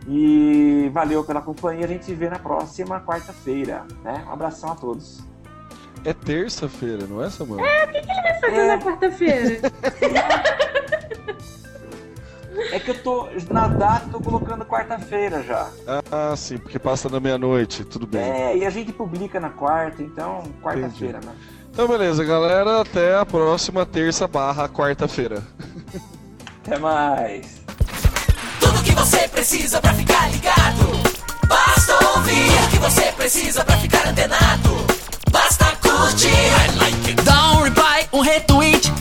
[0.08, 4.24] E valeu pela companhia, a gente se vê na próxima quarta-feira, né?
[4.28, 5.22] Um abração a todos.
[6.06, 7.64] É terça-feira, não é, Samuel?
[7.64, 8.68] É, o que, que ele vai fazer é...
[8.68, 9.60] na quarta-feira?
[12.72, 13.28] É que eu tô.
[13.50, 15.70] Na data tô colocando quarta-feira já.
[16.12, 18.22] Ah, sim, porque passa da meia-noite, tudo bem.
[18.22, 21.34] É, e a gente publica na quarta, então quarta-feira, né?
[21.72, 22.82] Então beleza, galera.
[22.82, 25.44] Até a próxima terça barra quarta-feira.
[26.64, 27.62] Até mais.
[28.60, 31.00] Tudo que você precisa pra ficar ligado.
[31.48, 34.70] Basta ouvir o que você precisa pra ficar antenado.
[35.32, 36.28] Basta curtir.
[36.28, 37.09] I like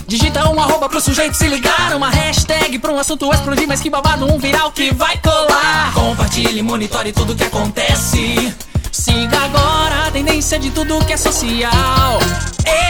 [0.09, 1.95] Digita um arroba pro sujeito se ligar.
[1.95, 3.67] Uma hashtag pra um assunto explodir.
[3.67, 5.93] Mas que babado, um viral que vai colar.
[5.93, 8.51] Compartilhe, monitore tudo que acontece.
[8.91, 12.19] Siga agora a tendência de tudo que é social.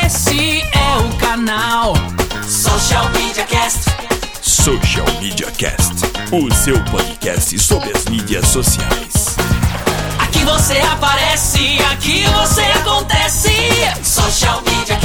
[0.05, 1.93] Esse é o canal
[2.47, 3.81] Social Media Cast.
[4.41, 5.95] Social Media Cast,
[6.31, 9.19] o seu podcast sobre as mídias sociais
[10.51, 13.51] você aparece, aqui você acontece.
[14.03, 14.95] Social Media